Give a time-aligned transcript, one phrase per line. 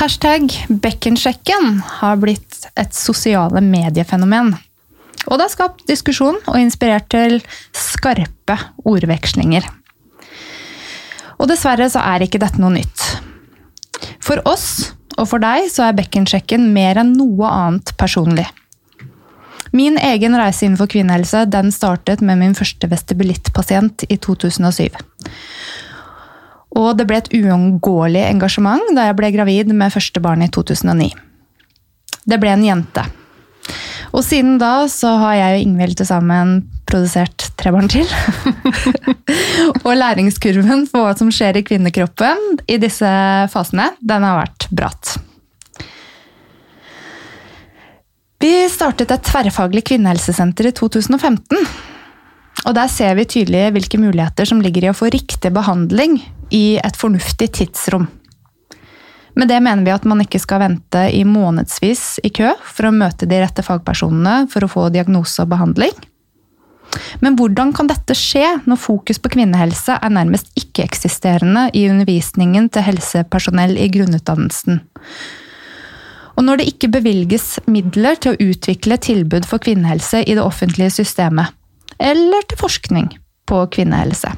[0.00, 0.48] Hashtag
[0.80, 4.54] bekkensjekken har blitt et sosiale mediefenomen.
[5.26, 7.36] Og det har skapt diskusjon og inspirert til
[7.76, 8.56] skarpe
[8.88, 9.66] ordvekslinger.
[11.36, 13.04] Og dessverre så er ikke dette noe nytt.
[14.24, 18.48] For oss og for deg så er bekkensjekken mer enn noe annet personlig.
[19.76, 24.96] Min egen reise innenfor kvinnehelse den startet med min første vestibulittpasient i 2007.
[26.78, 31.10] Og det ble et uunngåelig engasjement da jeg ble gravid med første barn i 2009.
[32.30, 33.06] Det ble en jente.
[34.10, 36.54] Og siden da så har jeg og Ingvild til sammen
[36.90, 38.06] produsert tre barn til.
[39.86, 43.10] og læringskurven for hva som skjer i kvinnekroppen i disse
[43.52, 45.14] fasene, den har vært bratt.
[48.40, 51.60] Vi startet et tverrfaglig kvinnehelsesenter i 2015.
[52.66, 56.18] Og der ser vi tydelig hvilke muligheter som ligger i å få riktig behandling
[56.54, 58.08] i et fornuftig tidsrom.
[59.38, 62.94] Med det mener vi at man ikke skal vente i månedsvis i kø for å
[62.94, 65.94] møte de rette fagpersonene for å få diagnose og behandling.
[67.22, 72.86] Men hvordan kan dette skje når fokus på kvinnehelse er nærmest ikke-eksisterende i undervisningen til
[72.88, 74.82] helsepersonell i grunnutdannelsen?
[76.34, 80.90] Og når det ikke bevilges midler til å utvikle tilbud for kvinnehelse i det offentlige
[80.98, 81.54] systemet,
[82.00, 83.10] eller til forskning
[83.50, 84.32] på kvinnehelse.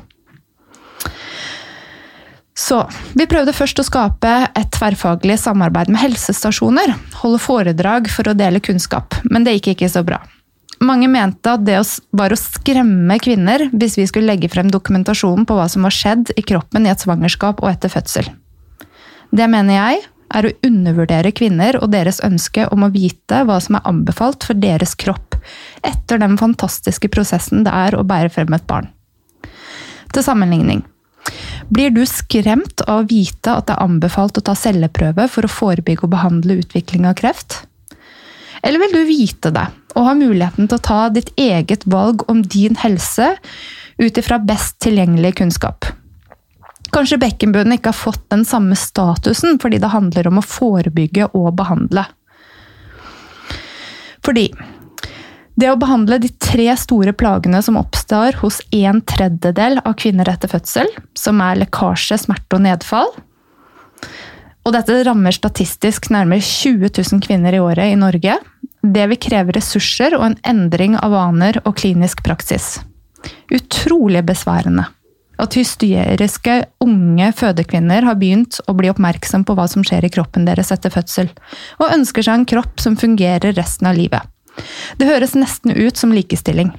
[2.59, 2.83] Så
[3.17, 6.93] vi prøvde først å skape et tverrfaglig samarbeid med helsestasjoner.
[7.23, 10.21] Holde foredrag for å dele kunnskap, men det gikk ikke så bra.
[10.83, 11.79] Mange mente at det
[12.19, 16.35] var å skremme kvinner hvis vi skulle legge frem dokumentasjonen på hva som var skjedd
[16.37, 18.29] i kroppen i et svangerskap og etter fødsel.
[19.33, 20.03] Det mener jeg
[20.35, 24.59] er å undervurdere kvinner og deres ønske om å vite hva som er anbefalt for
[24.59, 25.37] deres kropp
[25.87, 28.89] etter den fantastiske prosessen det er å bære frem et barn.
[30.13, 30.83] Til sammenligning.
[31.73, 35.53] Blir du skremt av å vite at det er anbefalt å ta celleprøve for å
[35.53, 37.63] forebygge og behandle utvikling av kreft?
[38.63, 42.43] Eller vil du vite det og ha muligheten til å ta ditt eget valg om
[42.43, 43.35] din helse
[44.01, 45.89] ut ifra best tilgjengelig kunnskap?
[46.93, 51.55] Kanskje bekkenbunnen ikke har fått den samme statusen fordi det handler om å forebygge og
[51.57, 52.05] behandle.
[54.23, 54.51] Fordi
[55.57, 60.49] det å behandle de tre store plagene som oppstår hos en tredjedel av kvinner etter
[60.49, 60.89] fødsel,
[61.19, 63.13] som er lekkasje, smerte og nedfall
[64.63, 68.37] Og dette rammer statistisk nærmere 20 000 kvinner i året i Norge.
[68.83, 72.77] Det vil kreve ressurser og en endring av vaner og klinisk praksis.
[73.51, 74.87] Utrolig besværende
[75.41, 80.45] at hysteriske unge fødekvinner har begynt å bli oppmerksom på hva som skjer i kroppen
[80.49, 81.31] deres etter fødsel,
[81.81, 84.23] og ønsker seg en kropp som fungerer resten av livet.
[85.01, 86.73] Det høres nesten ut som likestilling,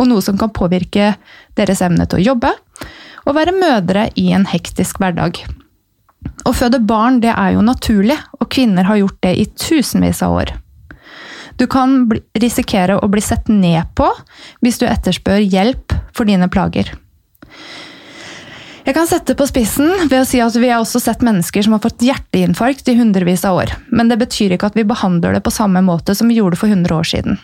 [0.00, 1.14] og noe som kan påvirke
[1.58, 2.54] deres evne til å jobbe
[3.22, 5.36] og være mødre i en hektisk hverdag.
[6.46, 10.38] Å føde barn det er jo naturlig, og kvinner har gjort det i tusenvis av
[10.40, 10.54] år.
[11.60, 12.08] Du kan
[12.40, 14.08] risikere å bli sett ned på
[14.64, 16.88] hvis du etterspør hjelp for dine plager.
[18.82, 21.76] Jeg kan sette på spissen ved å si at vi har også sett mennesker som
[21.76, 25.44] har fått hjerteinfarkt i hundrevis av år, men det betyr ikke at vi behandler det
[25.46, 27.38] på samme måte som vi gjorde for 100 år siden.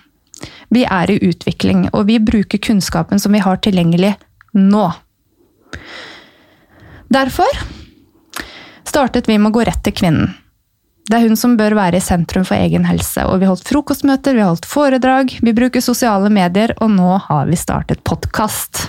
[0.75, 4.17] Vi er i utvikling, og vi bruker kunnskapen som vi har tilgjengelig
[4.59, 4.89] nå.
[7.09, 7.63] Derfor
[8.89, 10.35] startet vi med å gå rett til kvinnen.
[11.09, 13.71] Det er hun som bør være i sentrum for egen helse, og vi har holdt
[13.71, 18.83] frokostmøter, vi har holdt foredrag, vi bruker sosiale medier, og nå har vi startet podkast.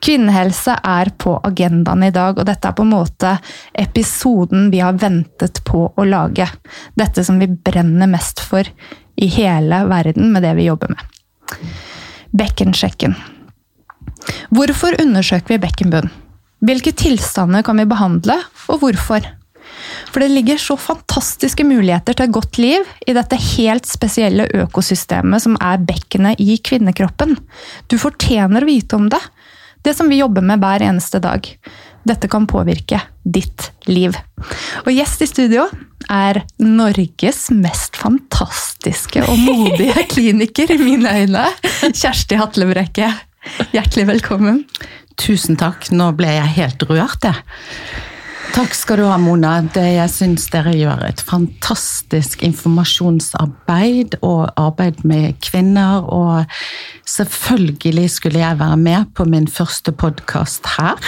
[0.00, 3.32] Kvinnehelse er på agendaen i dag, og dette er på en måte
[3.74, 6.46] episoden vi har ventet på å lage.
[6.94, 8.70] Dette som vi brenner mest for
[9.20, 11.66] i hele verden med det vi jobber med.
[12.30, 13.18] Bekkensjekken.
[14.54, 16.14] Hvorfor undersøker vi bekkenbunn?
[16.62, 18.38] Hvilke tilstander kan vi behandle,
[18.70, 19.26] og hvorfor?
[20.10, 25.44] For det ligger så fantastiske muligheter til et godt liv i dette helt spesielle økosystemet
[25.44, 27.36] som er bekkenet i kvinnekroppen.
[27.88, 29.22] Du fortjener å vite om det.
[29.80, 31.46] Det som vi jobber med hver eneste dag.
[32.04, 34.16] Dette kan påvirke ditt liv.
[34.84, 35.66] Og gjest i studio
[36.10, 41.46] er Norges mest fantastiske og modige kliniker, i mine øyne.
[41.92, 43.12] Kjersti Hatlebrekke.
[43.72, 44.64] Hjertelig velkommen.
[45.20, 45.90] Tusen takk.
[45.92, 48.08] Nå ble jeg helt rørt, jeg.
[48.50, 49.52] Takk skal du ha, Mona.
[49.62, 56.02] Det, jeg syns dere gjør et fantastisk informasjonsarbeid og arbeid med kvinner.
[56.10, 56.50] Og
[57.06, 60.98] selvfølgelig skulle jeg være med på min første podkast her.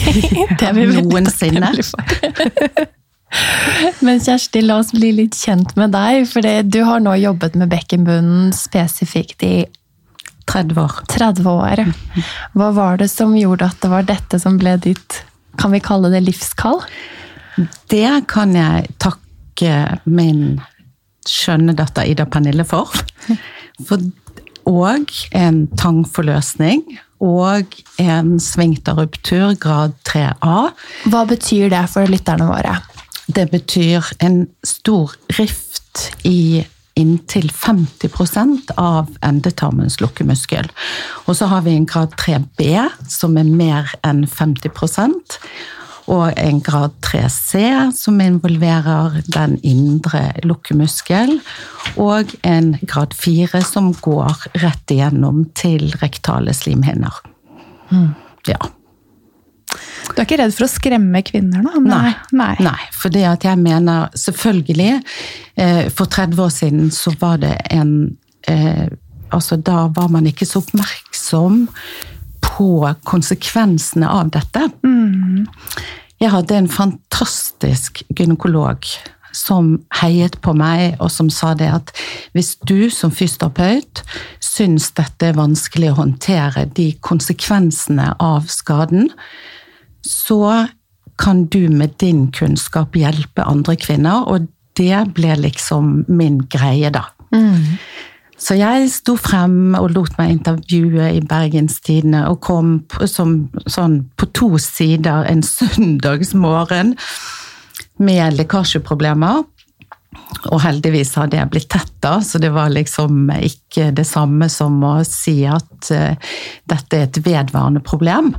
[0.58, 1.74] Det er vi Noensinne.
[4.06, 6.24] Men Kjersti, la oss bli litt kjent med deg.
[6.30, 9.54] For du har nå jobbet med bekkenbunnen spesifikt i
[10.48, 11.00] 30 år.
[11.12, 11.86] 30 år.
[12.56, 15.26] Hva var det som gjorde at det var dette som ble ditt
[15.58, 16.82] kan vi kalle det livskall?
[17.90, 19.72] Det kan jeg takke
[20.04, 20.60] min
[21.26, 22.92] skjønne datter Ida Pernille for.
[23.86, 24.02] for
[24.66, 26.82] og en tangforløsning.
[27.22, 30.56] Og en svingterruptur grad 3A.
[31.08, 32.74] Hva betyr det for lytterne våre?
[33.26, 40.68] Det betyr en stor rift i inntil 50% av endetarmens lukkemuskel.
[41.26, 42.70] Og så har vi en grad 3B,
[43.12, 45.38] som er mer enn 50%
[46.06, 47.58] og en grad 3C,
[47.94, 51.40] som involverer den indre lukkemuskel.
[51.98, 57.22] Og en grad 4, som går rett igjennom til rektale slimhinner.
[58.46, 58.60] Ja.
[60.12, 61.80] Du er ikke redd for å skremme kvinner nå?
[61.86, 62.12] Nei.
[62.36, 62.54] Nei.
[62.64, 67.54] Nei, for det at jeg mener selvfølgelig eh, For 30 år siden så var det
[67.74, 67.96] en
[68.48, 68.86] eh,
[69.34, 71.64] Altså da var man ikke så oppmerksom
[72.46, 72.68] på
[73.04, 74.62] konsekvensene av dette.
[76.22, 78.86] Jeg hadde en fantastisk gynekolog
[79.36, 81.92] som heiet på meg, og som sa det at
[82.36, 84.00] hvis du som fysioterapeut
[84.40, 89.10] syns dette er vanskelig å håndtere, de konsekvensene av skaden,
[90.06, 90.66] så
[91.20, 97.08] kan du med din kunnskap hjelpe andre kvinner, og det ble liksom min greie, da.
[98.36, 104.02] Så jeg sto frem og lot meg intervjue i Bergenstidene, og kom på, som, sånn
[104.20, 106.94] på to sider en søndagsmorgen
[107.96, 109.44] med lekkasjeproblemer.
[110.52, 114.78] Og heldigvis hadde jeg blitt tett da, så det var liksom ikke det samme som
[114.84, 116.36] å si at uh,
[116.68, 118.34] dette er et vedvarende problem.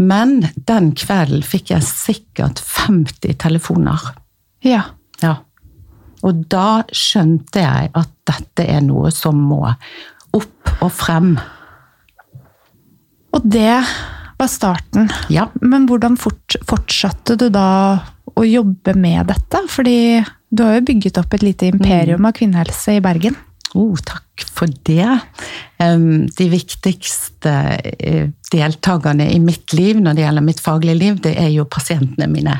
[0.00, 0.38] Men
[0.68, 4.00] den kvelden fikk jeg sikkert 50 telefoner.
[4.64, 4.86] Ja.
[5.20, 5.36] Ja.
[6.24, 9.62] Og da skjønte jeg at dette er noe som må
[10.36, 11.34] opp og frem.
[13.36, 13.82] Og det
[14.40, 15.10] var starten.
[15.32, 15.48] Ja.
[15.60, 18.00] Men hvordan fort, fortsatte du da
[18.36, 19.64] å jobbe med dette?
[19.68, 23.36] Fordi du har jo bygget opp et lite imperium av kvinnehelse i Bergen.
[23.78, 25.06] Oh, takk for det.
[25.78, 27.52] De viktigste
[27.98, 32.26] eh, deltakerne i mitt liv når det gjelder mitt faglige liv, det er jo pasientene
[32.30, 32.56] mine.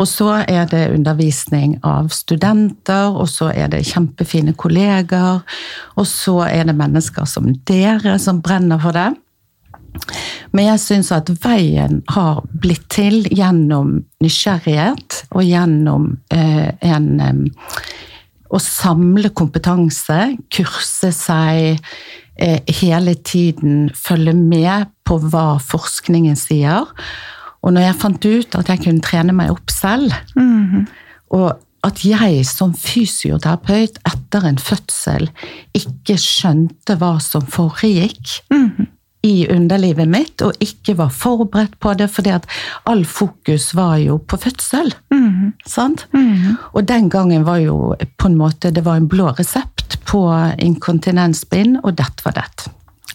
[0.00, 5.42] Og så er det undervisning av studenter, og så er det kjempefine kolleger,
[5.94, 9.12] og så er det mennesker som dere som brenner for det.
[10.56, 17.42] Men jeg syns at veien har blitt til gjennom nysgjerrighet og gjennom eh, en eh,
[18.52, 20.18] Å samle kompetanse,
[20.52, 21.80] kurse seg,
[22.36, 26.86] eh, hele tiden følge med på hva forskningen sier.
[27.62, 30.12] Og når jeg fant ut at jeg kunne trene meg opp selv,
[31.32, 35.28] og at jeg som fysioterapeut etter en fødsel
[35.74, 38.36] ikke skjønte hva som foregikk
[39.22, 42.46] i underlivet mitt, og ikke var forberedt på det, fordi at
[42.90, 44.90] all fokus var jo på fødsel.
[45.66, 46.06] Sant?
[46.72, 50.24] Og den gangen var jo på en måte det var en blå resept på
[50.58, 52.66] inkontinensbind, og dette var det.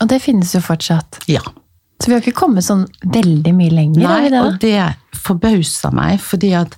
[0.01, 1.19] Og det finnes jo fortsatt.
[1.27, 1.43] Ja.
[1.99, 4.03] Så vi har ikke kommet sånn veldig mye lenger.
[4.05, 4.77] Nei, det, og det
[5.21, 6.77] forbauser meg, fordi at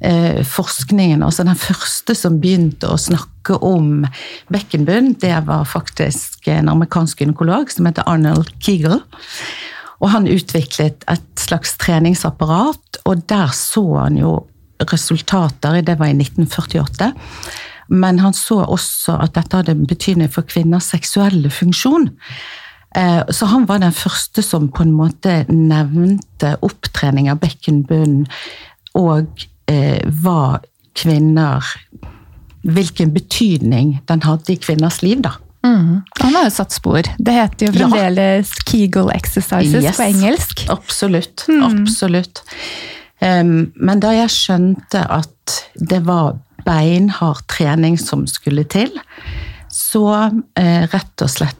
[0.00, 4.04] eh, forskningen, altså den første som begynte å snakke om
[4.52, 9.00] bekkenbunn, det var faktisk en amerikansk gynekolog som heter Arnold Kegel.
[9.98, 14.36] Og han utviklet et slags treningsapparat, og der så han jo
[14.92, 17.10] resultater, det var i 1948.
[17.88, 22.10] Men han så også at dette hadde betydning for kvinners seksuelle funksjon.
[22.98, 28.24] Eh, Så han var den første som på en måte nevnte opptrening av bekkenbunn
[28.98, 30.58] og eh, hva
[30.98, 31.62] kvinner
[32.68, 35.30] Hvilken betydning den hadde i kvinners liv, da.
[35.64, 36.02] Mm.
[36.20, 37.06] Han har jo satt spor.
[37.16, 37.86] Det heter jo Ja.
[37.86, 39.96] fremdeles Kegel exercises Yes.
[39.96, 40.64] på engelsk.
[40.68, 41.46] Absolutt.
[41.48, 42.42] Absolutt.
[43.22, 46.36] Um, men da jeg skjønte at det var
[46.66, 48.90] beinhard trening som skulle til,
[49.70, 50.04] så
[50.58, 51.56] eh, rett og slett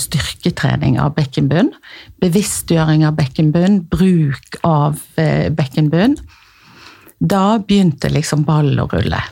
[0.00, 1.70] styrketrening av bekkenbunn,
[2.22, 6.16] bevisstgjøring av bekkenbunn, bruk av eh, bekkenbunn,
[7.18, 9.22] da begynte liksom ballen å rulle.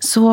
[0.00, 0.30] Så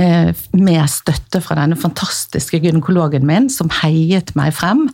[0.00, 4.88] eh, med støtte fra denne fantastiske gynekologen min, som heiet meg frem.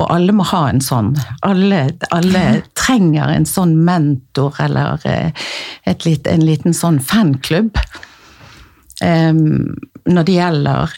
[0.00, 1.12] Og alle må ha en sånn.
[1.46, 2.44] Alle, alle
[2.78, 7.78] trenger en sånn mentor eller et, en liten sånn fanklubb.
[9.02, 9.74] Um,
[10.06, 10.92] når det gjelder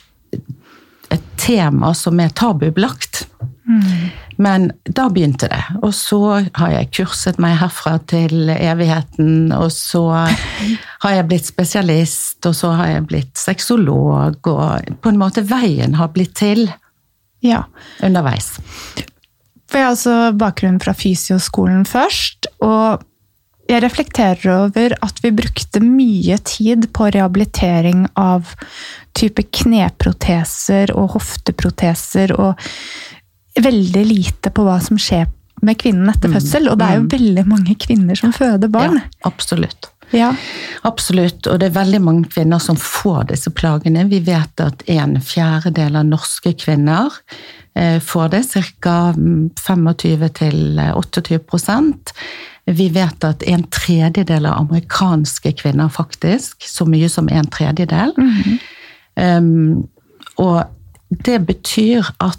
[1.45, 3.27] tema som er tabubelagt.
[3.69, 4.11] Mm.
[4.37, 5.61] Men da begynte det.
[5.83, 6.21] Og så
[6.57, 9.53] har jeg kurset meg herfra til evigheten.
[9.55, 10.05] Og så
[11.05, 14.41] har jeg blitt spesialist, og så har jeg blitt sexolog.
[14.51, 16.67] Og på en måte veien har blitt til
[17.45, 17.65] ja.
[18.03, 18.57] underveis.
[19.69, 22.51] For jeg har altså bakgrunn fra fysioskolen først.
[22.63, 23.05] og
[23.71, 28.53] jeg reflekterer over at vi brukte mye tid på rehabilitering av
[29.17, 32.61] type kneproteser og hofteproteser, og
[33.65, 35.27] veldig lite på hva som skjer
[35.65, 36.37] med kvinnen etter mm.
[36.37, 36.69] fødsel.
[36.71, 37.11] Og det er jo mm.
[37.15, 39.01] veldig mange kvinner som føder barn.
[39.01, 39.91] Ja, absolutt.
[40.13, 40.35] Ja.
[40.87, 44.05] Absolutt, og det er veldig mange kvinner som får disse plagene.
[44.11, 47.17] Vi vet at en fjerdedel av norske kvinner
[48.01, 48.43] får det,
[48.81, 49.15] ca.
[49.15, 52.13] 25-28%
[52.65, 58.13] Vi vet at en tredjedel av amerikanske kvinner, faktisk, så mye som en tredjedel.
[58.17, 58.59] Mm -hmm.
[59.39, 59.89] um,
[60.37, 60.65] og
[61.09, 62.39] det betyr at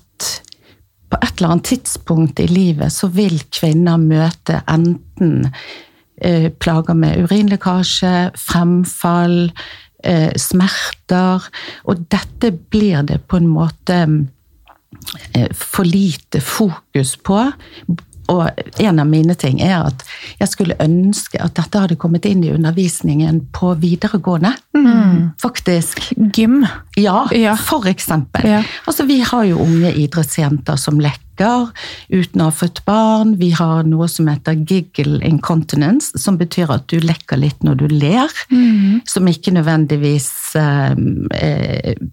[1.10, 5.50] på et eller annet tidspunkt i livet så vil kvinner møte enten
[6.22, 9.52] eh, plager med urinlekkasje, fremfall,
[10.04, 11.46] eh, smerter.
[11.86, 14.18] Og dette blir det på en måte eh,
[15.54, 17.40] for lite fokus på.
[18.32, 18.50] Og
[18.82, 20.02] en av mine ting er at
[20.40, 24.56] jeg skulle ønske at dette hadde kommet inn i undervisningen på videregående.
[24.78, 25.36] Mm.
[25.42, 26.02] Faktisk.
[26.34, 26.64] Gym.
[26.98, 27.54] Ja, ja.
[27.60, 28.48] for eksempel.
[28.50, 28.64] Ja.
[28.90, 31.70] Altså, vi har jo unge idrettsjenter som lekker
[32.10, 33.36] uten å ha født barn.
[33.42, 37.88] Vi har noe som heter giggle incontinence, som betyr at du lekker litt når du
[37.94, 38.32] ler.
[38.50, 39.04] Mm.
[39.10, 40.96] Som ikke nødvendigvis eh,
[41.36, 42.06] eh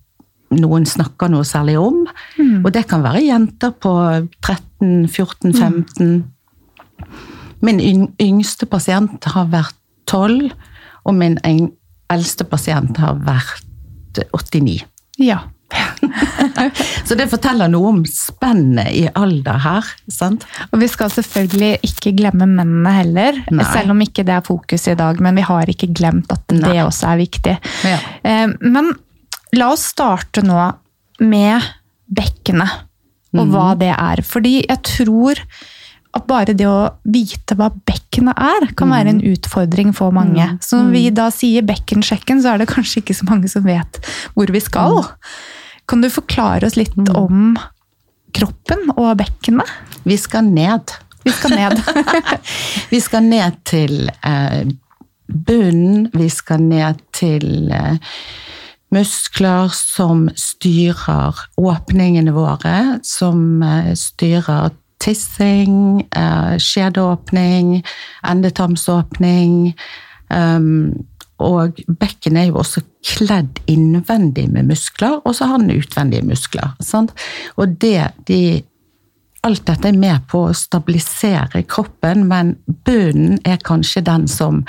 [0.59, 2.03] noen snakker noe særlig om.
[2.39, 2.63] Mm.
[2.63, 3.95] Og det kan være jenter på
[4.43, 5.85] 13, 14, 15.
[6.01, 7.13] Mm.
[7.63, 7.81] Min
[8.21, 9.79] yngste pasient har vært
[10.11, 10.51] 12,
[11.07, 11.39] og min
[12.13, 14.83] eldste pasient har vært 89.
[15.23, 15.45] Ja.
[17.07, 19.93] Så det forteller noe om spennet i alder her.
[20.11, 20.45] sant?
[20.71, 23.69] Og vi skal selvfølgelig ikke glemme mennene heller, Nei.
[23.73, 25.23] selv om ikke det er fokus i dag.
[25.23, 26.61] Men vi har ikke glemt at Nei.
[26.67, 27.57] det også er viktig.
[27.89, 27.99] Ja.
[28.27, 28.93] Eh, men
[29.57, 30.59] La oss starte nå
[31.23, 31.71] med
[32.13, 32.83] bekkenet,
[33.37, 33.81] og hva mhm.
[33.83, 34.23] det er.
[34.27, 35.41] Fordi jeg tror
[36.13, 39.37] at bare det å vite hva bekkenet er, kan være en mhm.
[39.37, 40.45] utfordring for mange.
[40.55, 40.59] Mm.
[40.65, 41.17] Så når vi mhm.
[41.21, 44.01] da sier bekkensjekken, så er det kanskje ikke så mange som vet
[44.37, 45.03] hvor vi skal.
[45.89, 47.57] Kan du forklare oss litt om
[48.37, 49.69] kroppen og bekkenet?
[50.09, 50.95] Vi skal ned.
[51.25, 51.77] Vi skal ned.
[52.93, 54.65] vi skal ned til eh,
[55.29, 56.09] bunnen.
[56.17, 58.17] Vi skal ned til eh,
[58.93, 64.73] muskler som styrer åpningene våre, som eh, styrer
[65.03, 67.81] tissing, eh, skjedeåpning,
[68.23, 69.73] endetarmsåpning.
[70.31, 71.07] Ehm,
[71.43, 76.77] og bekken er jo også kledd innvendig med muskler, og så har den utvendige muskler.
[76.81, 77.11] Sant?
[77.57, 78.63] Og det, de,
[79.43, 82.55] alt dette er med på å stabilisere kroppen, men
[82.87, 84.63] bunnen er kanskje den som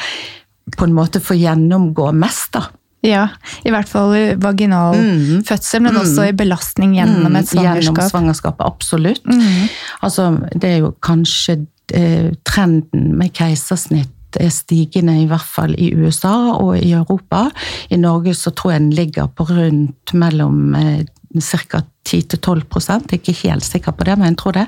[0.73, 2.71] på en måte får gjennomgå mest, da.
[3.03, 3.27] Ja,
[3.67, 5.43] i hvert fall i vaginal mm.
[5.47, 6.01] fødsel, men mm.
[6.05, 7.39] også i belastning gjennom mm.
[7.41, 7.83] et svangerskap.
[7.83, 9.25] Gjennom svangerskapet, absolutt.
[9.27, 9.69] Mm.
[10.07, 11.57] Altså, det er jo kanskje
[11.93, 17.47] eh, trenden med keisersnitt er stigende, i hvert fall i USA og i Europa.
[17.93, 21.03] I Norge så tror jeg den ligger på rundt mellom eh,
[21.41, 21.83] ca.
[22.03, 24.67] 10-12 Jeg er Ikke helt sikker på det, men jeg tror det.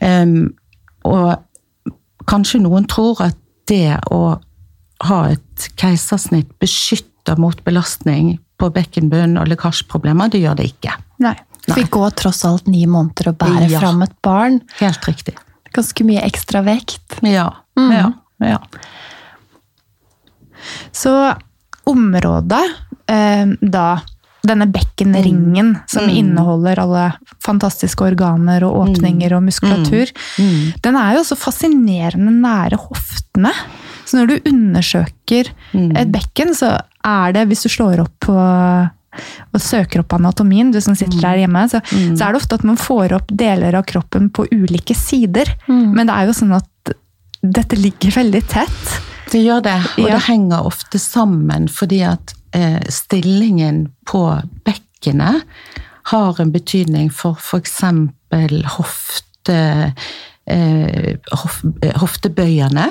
[0.00, 0.54] Um,
[1.04, 1.36] og
[2.26, 3.36] kanskje noen tror at
[3.68, 4.40] det å
[5.04, 10.30] ha et keisersnitt beskytter beskytter mot belastning på bekkenbunn og lekkasjeproblemer.
[10.30, 10.92] Det gjør det ikke.
[11.18, 11.36] Nei.
[11.68, 11.76] Nei.
[11.76, 13.80] Vi går tross alt ni måneder og bærer ja.
[13.80, 14.60] fram et barn.
[14.80, 15.36] Helt riktig.
[15.72, 17.20] Ganske mye ekstra vekt.
[17.22, 17.50] Ja.
[17.78, 17.92] Mm.
[17.92, 18.12] ja.
[18.40, 18.58] ja.
[20.92, 21.34] Så
[21.84, 22.64] området
[23.06, 24.00] eh, da
[24.46, 25.80] denne bekkenringen mm.
[25.90, 26.14] som mm.
[26.22, 27.06] inneholder alle
[27.44, 29.36] fantastiske organer og åpninger mm.
[29.36, 30.80] og muskulatur, mm.
[30.84, 33.52] den er jo også fascinerende nære hoftene.
[34.08, 38.38] Så når du undersøker et bekken, så er det, hvis du slår opp på
[39.50, 42.14] og søker opp anatomien, du som sitter der hjemme, så, mm.
[42.14, 45.50] så, er det ofte at man får opp deler av kroppen på ulike sider.
[45.66, 45.96] Mm.
[45.96, 46.92] Men det er jo sånn at
[47.40, 48.92] dette ligger veldig tett.
[49.30, 50.16] Det gjør det, og ja.
[50.16, 54.24] det henger ofte sammen fordi at eh, stillingen på
[54.64, 55.46] bekkenet
[56.10, 57.80] har en betydning for f.eks.
[58.76, 59.60] hofte
[60.50, 61.62] eh, hof,
[62.02, 62.90] hoftebøyene.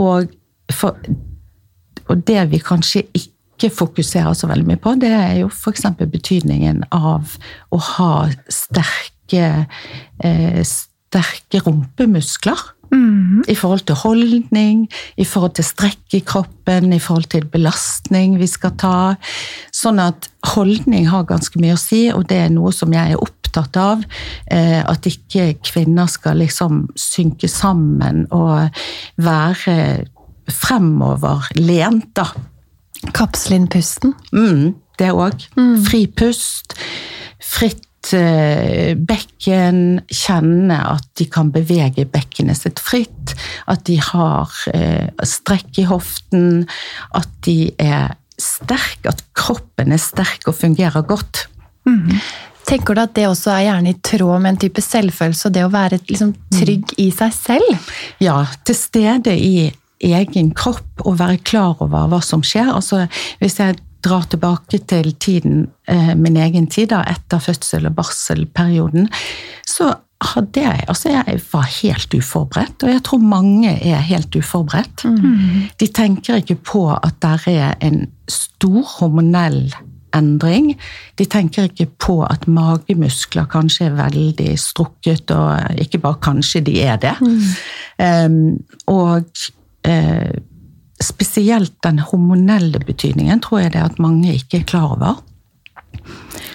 [0.00, 0.32] Og,
[0.72, 0.98] for,
[2.08, 5.86] og det vi kanskje ikke fokuserer så veldig mye på, det er jo f.eks.
[6.00, 7.36] betydningen av
[7.70, 8.14] å ha
[8.52, 9.50] sterke,
[10.24, 12.73] eh, sterke rumpemuskler.
[12.90, 13.44] Mhm.
[13.48, 18.46] I forhold til holdning, i forhold til strekk i kroppen, i forhold til belastning vi
[18.46, 19.16] skal ta.
[19.72, 23.20] Sånn at holdning har ganske mye å si, og det er noe som jeg er
[23.20, 24.04] opptatt av.
[24.50, 28.70] eh, At ikke kvinner skal liksom synke sammen og
[29.16, 30.06] være
[30.48, 32.26] fremoverlent, da.
[33.14, 34.14] Kapsle inn pusten.
[34.32, 35.46] Mm, det òg.
[35.84, 36.74] Fri pust,
[37.40, 39.78] fritt bekken,
[40.10, 43.34] kjenne at de kan bevege bekkenet sitt fritt,
[43.70, 46.66] at de har eh, strekk i hoften,
[47.16, 51.46] at de er sterke, at kroppen er sterk og fungerer godt.
[52.64, 55.64] Tenker du at det også er gjerne i tråd med en type selvfølelse, og det
[55.66, 57.90] å være liksom trygg i seg selv?
[58.24, 59.70] Ja, til stede i
[60.04, 62.72] egen kropp og være klar over hva som skjer.
[62.72, 63.04] Altså,
[63.40, 69.08] hvis jeg drar tilbake til tiden, eh, min egen tid, da, etter fødsel- og barselperioden,
[69.66, 69.94] så
[70.24, 75.04] hadde jeg Altså, jeg var helt uforberedt, og jeg tror mange er helt uforberedt.
[75.80, 79.74] De tenker ikke på at der er en stor hormonell
[80.14, 80.74] endring.
[81.18, 86.80] De tenker ikke på at magemuskler kanskje er veldig strukket, og ikke bare kanskje, de
[86.82, 87.14] er det.
[87.98, 89.24] Um, og
[89.84, 90.30] eh,
[91.04, 95.20] spesielt den hormonelle betydningen tror jeg det er at mange ikke er klar over.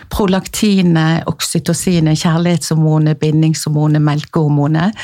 [0.10, 4.98] Prolaktine, oksytocine, kjærlighetshormonet, bindingshormonet, melkehormonet,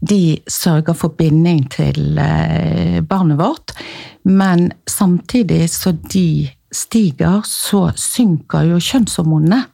[0.00, 3.74] de sørger for binding til eh, barnet vårt.
[4.28, 9.64] Men samtidig så de stiger, så synker jo kjønnshormonene.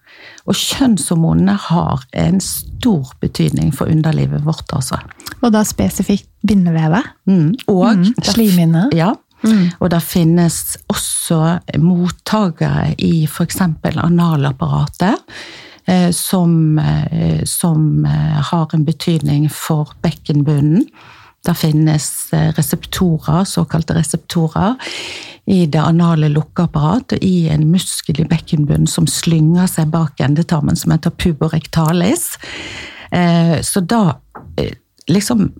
[0.47, 4.99] Og kjønnshormonene har en stor betydning for underlivet vårt, altså.
[5.43, 7.03] Og da spesifikt bindevevet?
[7.27, 7.55] Mm.
[7.69, 8.91] Og Mm, slimhinne.
[8.95, 9.13] Ja.
[9.81, 13.61] Og det finnes også mottakere i f.eks.
[13.85, 15.15] analapparatet.
[15.89, 20.87] eh, Som, eh, som eh, har en betydning for bekkenbunnen.
[21.47, 24.75] Det finnes reseptorer, såkalte reseptorer,
[25.47, 30.77] i det anale lukkeapparat og i en muskel i bekkenbunnen som slynger seg bak endetarmen,
[30.79, 32.35] som heter puborectalis.
[33.15, 34.19] Eh, Så da
[34.59, 34.75] eh,
[35.07, 35.53] liksom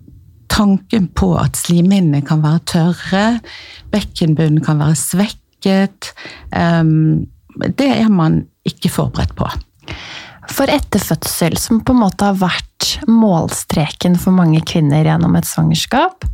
[0.51, 3.25] tanken på at slimhinnene kan være tørre,
[3.93, 6.13] bekkenbunnen kan være svekket,
[6.55, 7.27] ehm,
[7.77, 9.49] det er man ikke forberedt på.
[10.53, 15.47] For etter fødsel, som på en måte har vært målstreken for mange kvinner gjennom et
[15.47, 16.25] svangerskap,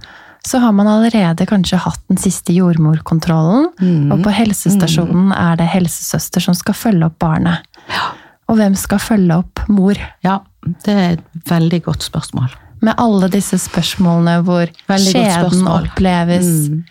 [0.45, 3.69] så har man allerede kanskje hatt den siste jordmorkontrollen,
[4.11, 7.63] og på helsestasjonen er det helsesøster som skal følge opp barnet.
[8.51, 9.95] Og hvem skal følge opp mor?
[10.25, 10.39] Ja,
[10.83, 12.51] det er et veldig godt spørsmål.
[12.83, 15.87] Med alle disse spørsmålene hvor Veldig skjeden spørsmål.
[15.93, 16.83] oppleves Mm.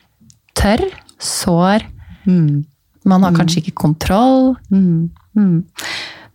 [0.57, 0.85] tørr,
[1.21, 1.83] sår,
[2.27, 2.65] Mm.
[3.05, 4.57] man har kanskje ikke kontroll.
[4.71, 5.11] Mm.
[5.37, 5.65] Mm.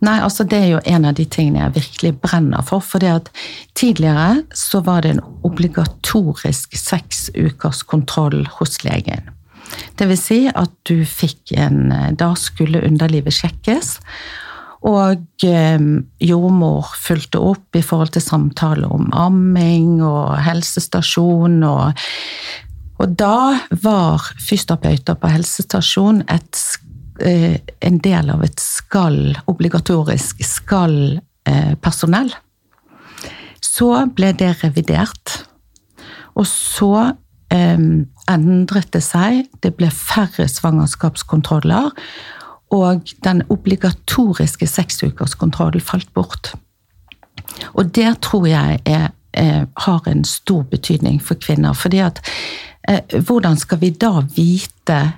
[0.04, 2.84] Nei, altså det er jo en av de tingene jeg virkelig brenner for.
[2.86, 3.30] For det at
[3.78, 9.26] tidligere så var det en obligatorisk seks ukers kontroll hos legen.
[9.98, 13.98] Det vil si at du fikk en Da skulle underlivet sjekkes.
[14.86, 15.78] Og eh,
[16.22, 21.58] jordmor fulgte opp i forhold til samtale om amming og helsestasjon.
[21.66, 21.98] Og,
[23.02, 26.87] og da var fysioterapeuter på helsestasjon et, sk- eh,
[27.20, 32.30] en del av et skal, obligatorisk skal-personell.
[33.64, 35.34] Så ble det revidert.
[36.38, 36.92] Og så
[37.54, 37.78] eh,
[38.30, 39.46] endret det seg.
[39.62, 41.92] Det ble færre svangerskapskontroller.
[42.74, 46.52] Og den obligatoriske seksukerskontrollen falt bort.
[47.72, 51.72] Og det tror jeg er, er, har en stor betydning for kvinner.
[51.72, 52.20] fordi at
[52.88, 55.16] eh, hvordan skal vi da vite eh,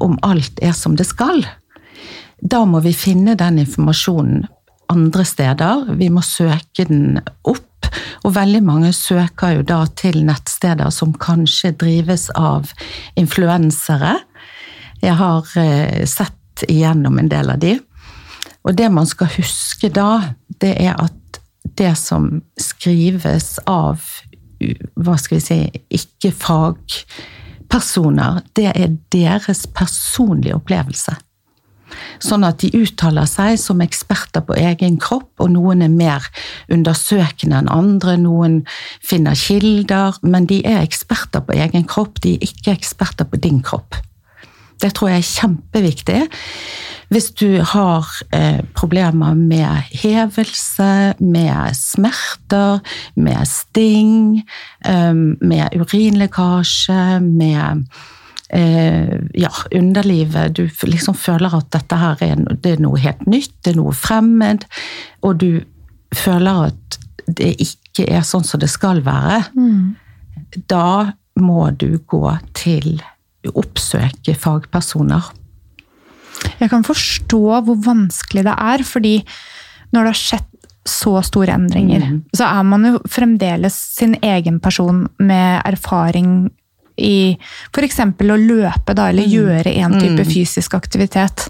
[0.00, 1.44] om alt er som det skal?
[2.40, 4.46] Da må vi finne den informasjonen
[4.92, 5.86] andre steder.
[5.98, 7.88] Vi må søke den opp.
[8.26, 12.72] Og veldig mange søker jo da til nettsteder som kanskje drives av
[13.18, 14.16] influensere.
[15.02, 17.76] Jeg har eh, sett igjennom en del av de.
[18.66, 21.40] Og det man skal huske da, det er at
[21.78, 24.02] det som skrives av
[24.96, 25.58] hva skal vi si,
[25.98, 26.32] ikke
[27.66, 31.16] fagpersoner, det er deres personlige opplevelse.
[32.18, 36.24] Sånn at de uttaler seg som eksperter på egen kropp, og noen er mer
[36.68, 38.64] undersøkende enn andre, noen
[39.00, 43.62] finner kilder, men de er eksperter på egen kropp, de er ikke eksperter på din
[43.62, 43.96] kropp.
[44.82, 46.20] Det tror jeg er kjempeviktig.
[47.08, 52.82] Hvis du har eh, problemer med hevelse, med smerter,
[53.14, 54.42] med sting,
[54.84, 57.86] eh, med urinlekkasje, med
[58.50, 60.56] eh, ja, underlivet.
[60.56, 63.94] Du liksom føler at dette her er, det er noe helt nytt, det er noe
[63.94, 64.66] fremmed.
[65.22, 65.50] Og du
[66.14, 69.44] føler at det ikke er sånn som det skal være.
[70.70, 72.98] Da må du gå til
[73.54, 75.22] oppsøke fagpersoner.
[76.60, 79.16] Jeg kan forstå hvor vanskelig det er, fordi
[79.92, 80.52] når det har skjedd
[80.86, 82.22] så store endringer, Mm.
[82.36, 86.50] så er man jo fremdeles sin egen person med erfaring
[86.96, 87.36] i
[87.74, 87.98] f.eks.
[88.00, 91.48] å løpe da, eller gjøre en type fysisk aktivitet.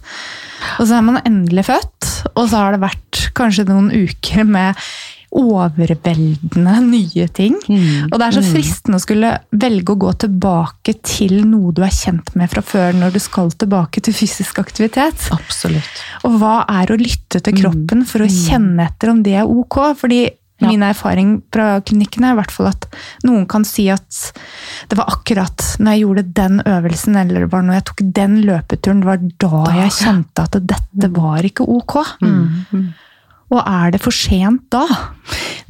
[0.80, 4.74] Og så er man endelig født, og så har det vært kanskje noen uker med
[5.36, 7.56] overveldende nye ting.
[7.68, 8.08] Mm.
[8.10, 11.92] Og det er så fristende å skulle velge å gå tilbake til noe du er
[11.94, 15.28] kjent med fra før, når du skal tilbake til fysisk aktivitet.
[15.36, 16.02] Absolutt.
[16.24, 19.80] Og hva er å lytte til kroppen for å kjenne etter om det er ok?
[20.00, 20.24] Fordi
[20.56, 20.70] Ja.
[20.70, 22.86] min erfaring fra klinikken er i hvert fall at
[23.28, 24.32] noen kan si at
[24.88, 28.38] det var akkurat når jeg gjorde den øvelsen, eller det var når jeg tok den
[28.48, 31.98] løpeturen, det var da jeg kjente at dette var ikke ok.
[33.54, 34.84] Og er det for sent da?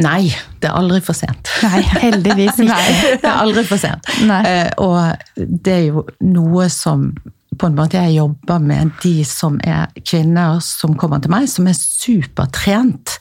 [0.01, 1.49] Nei, det er aldri for sent.
[1.65, 2.79] Nei, heldigvis ikke.
[3.23, 4.09] Det er aldri for sent.
[4.29, 4.43] Nei.
[4.49, 7.11] Eh, og det er jo noe som
[7.57, 11.69] på en måte jeg jobber med de som er kvinner som kommer til meg, som
[11.71, 13.15] er supertrent.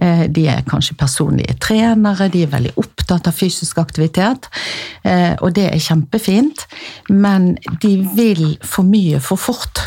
[0.00, 4.48] Eh, De er kanskje personlige trenere, de er veldig opptatt av fysisk aktivitet.
[5.04, 6.66] eh, Og det er kjempefint,
[7.08, 9.80] men de vil for mye for fort.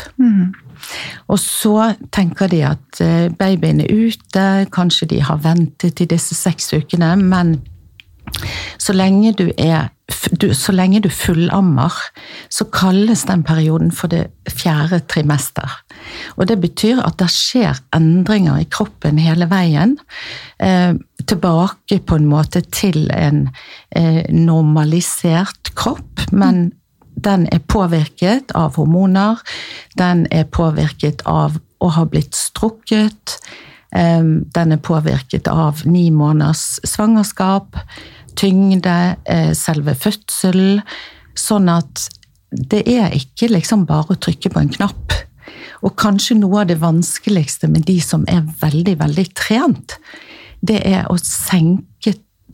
[1.28, 6.36] Og så tenker de at eh, babyen er ute, kanskje de har ventet i disse
[6.36, 7.58] seks ukene, men
[8.80, 9.90] så lenge du er
[10.40, 11.92] du, så lenge du fullammer,
[12.52, 15.78] så kalles den perioden for det fjerde trimester.
[16.36, 19.96] Og det betyr at det skjer endringer i kroppen hele veien.
[20.60, 20.92] Eh,
[21.24, 23.46] tilbake på en måte til en
[23.96, 26.68] eh, normalisert kropp, men
[27.14, 29.38] den er påvirket av hormoner.
[29.96, 33.38] Den er påvirket av å ha blitt strukket.
[33.94, 37.76] Den er påvirket av ni måneders svangerskap,
[38.34, 40.82] tyngde, eh, selve fødselen.
[41.34, 42.08] Sånn at
[42.50, 45.12] det er ikke liksom bare å trykke på en knapp.
[45.84, 49.98] Og kanskje noe av det vanskeligste med de som er veldig, veldig trent,
[50.64, 51.93] det er å senke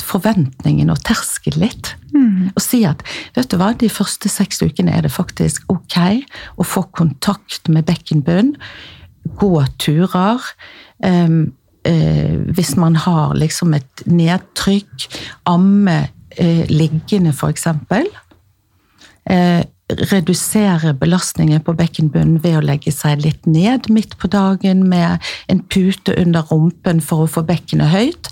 [0.06, 1.94] forventningen og terskelen litt.
[2.54, 3.02] Og si at
[3.36, 5.98] vet du hva, de første seks ukene er det faktisk ok
[6.60, 8.54] å få kontakt med bekkenbunn,
[9.40, 10.40] gå turer.
[11.04, 11.52] Um,
[11.88, 15.06] uh, hvis man har liksom et nedtrykk,
[15.50, 17.68] amme uh, liggende f.eks.
[19.30, 19.62] Eh,
[20.10, 25.22] redusere belastningen på bekkenbunnen ved å legge seg litt ned midt på dagen med
[25.52, 28.30] en pute under rumpen for å få bekkenet høyt.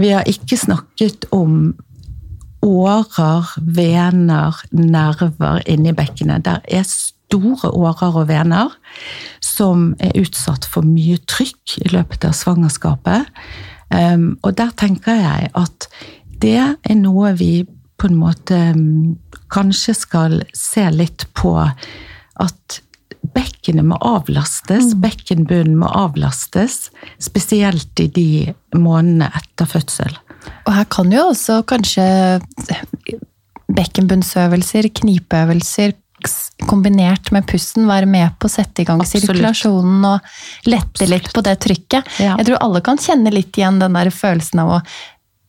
[0.00, 1.74] Vi har ikke snakket om
[2.64, 6.46] årer, vener, nerver inni bekkenet.
[6.46, 8.72] Der er store årer og vener
[9.44, 13.28] som er utsatt for mye trykk i løpet av svangerskapet.
[13.94, 15.88] Um, og der tenker jeg at
[16.42, 17.64] det er noe vi
[18.00, 19.14] på en måte um,
[19.54, 22.80] kanskje skal se litt på at
[23.34, 26.90] bekkenet må avlastes, bekkenbunnen må avlastes,
[27.22, 28.28] spesielt i de
[28.76, 30.16] månedene etter fødsel.
[30.66, 32.04] Og her kan jo også kanskje
[33.74, 35.94] bekkenbunnsøvelser, knipeøvelser
[36.68, 39.26] kombinert med pusten være med på å sette i gang Absolutt.
[39.26, 42.12] sirkulasjonen og lette litt på det trykket.
[42.22, 42.36] Ja.
[42.38, 44.80] Jeg tror alle kan kjenne litt igjen den der følelsen av å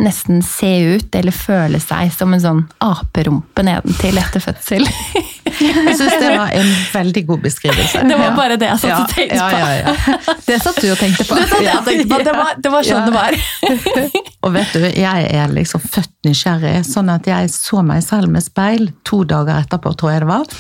[0.03, 4.84] nesten se ut eller føle seg som en sånn aperumpe nedentil etter fødsel.
[5.55, 8.01] Jeg syns det var en veldig god beskrivelse.
[8.10, 9.60] Det var bare det jeg satt og tenkte på.
[9.62, 10.34] ja, ja.
[10.49, 11.38] Det satt du og tenkte på.
[11.39, 12.17] Det, tenkte på.
[12.27, 13.05] det, var, det var sånn Ja.
[13.05, 14.17] det var.
[14.43, 18.43] Og vet du, jeg er liksom født nysgjerrig, sånn at jeg så meg selv med
[18.43, 20.60] speil to dager etterpå, tror jeg det var.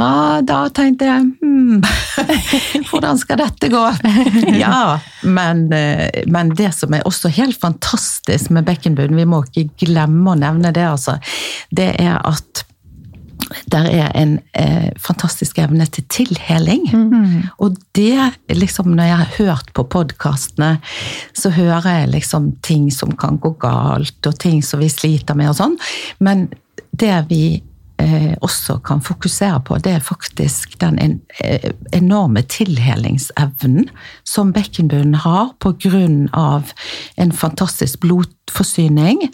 [0.00, 1.82] Ja, da tenkte jeg hmm,
[2.88, 3.82] hvordan skal dette gå?
[4.62, 9.84] Ja, men, eh, men det som er også helt fantastisk med bekkenbunnen, vi må ikke
[9.84, 11.18] glemme å nevne det, altså,
[11.76, 12.64] det er at
[13.72, 16.84] der er en eh, fantastisk evne til tilheling.
[17.58, 18.14] Og det,
[18.52, 20.76] liksom, når jeg har hørt på podkastene,
[21.34, 25.50] så hører jeg liksom ting som kan gå galt, og ting som vi sliter med
[25.50, 25.74] og sånn.
[26.22, 26.46] Men
[26.94, 27.42] det vi
[28.40, 33.90] også kan fokusere på, det er faktisk den en, eh, enorme tilhelingsevnen
[34.24, 35.52] som bekkenbunnen har
[36.32, 36.72] av
[37.16, 39.28] en fantastisk blodforsyning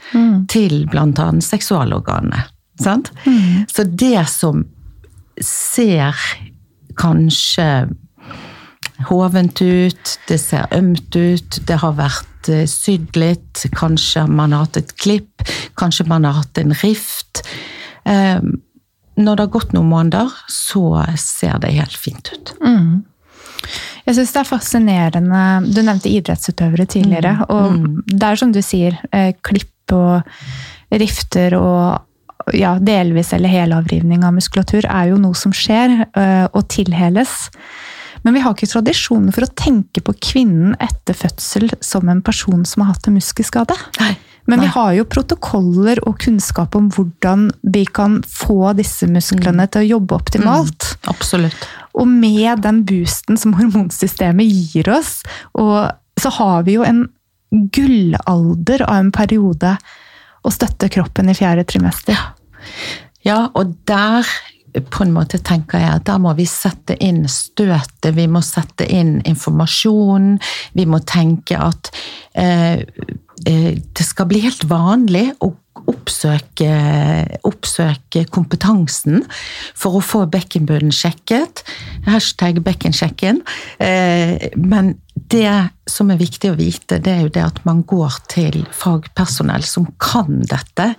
[0.48, 1.28] til bl.a.
[1.40, 2.44] seksualorganene.
[2.80, 3.12] Sant?
[3.72, 4.64] Så det som
[5.40, 6.16] ser
[6.96, 7.88] kanskje
[9.10, 14.66] hovent ut, det ser ømt ut, det har vært eh, sydd litt, kanskje man har
[14.66, 15.44] hatt et klipp,
[15.76, 17.42] kanskje man har hatt en rift.
[18.06, 18.40] Eh,
[19.16, 22.52] når det har gått noen måneder, så ser det helt fint ut.
[22.60, 23.04] Mm.
[24.06, 27.32] Jeg syns det er fascinerende Du nevnte idrettsutøvere tidligere.
[27.40, 27.46] Mm.
[27.50, 30.22] Og det er som du sier, eh, klipp og
[30.90, 36.68] rifter og ja, delvis eller helavrivning av muskulatur er jo noe som skjer, eh, og
[36.70, 37.48] tilheles.
[38.22, 42.64] Men vi har ikke tradisjoner for å tenke på kvinnen etter fødsel som en person
[42.66, 43.76] som har hatt en muskelskade.
[44.00, 44.14] Nei.
[44.46, 49.82] Men vi har jo protokoller og kunnskap om hvordan vi kan få disse musklene til
[49.82, 50.92] å jobbe optimalt.
[51.10, 51.66] Absolutt.
[51.98, 55.20] Og med den boosten som hormonsystemet gir oss,
[55.58, 57.06] og så har vi jo en
[57.50, 59.76] gullalder av en periode
[60.46, 62.18] å støtte kroppen i fjerde trimester.
[63.26, 64.26] Ja, og der
[64.90, 68.86] på en måte tenker jeg at der må vi sette inn støtet, vi må sette
[68.92, 70.34] inn informasjon,
[70.76, 71.90] vi må tenke at
[72.36, 72.84] eh,
[73.44, 75.52] det skal bli helt vanlig å
[75.86, 76.70] oppsøke,
[77.46, 79.24] oppsøke kompetansen
[79.76, 81.62] for å få bekkenbunnen sjekket.
[82.08, 83.42] Hashtag bekkensjekken.
[83.82, 88.18] Eh, men det som er viktig å vite, det er jo det at man går
[88.30, 90.90] til fagpersonell som kan dette,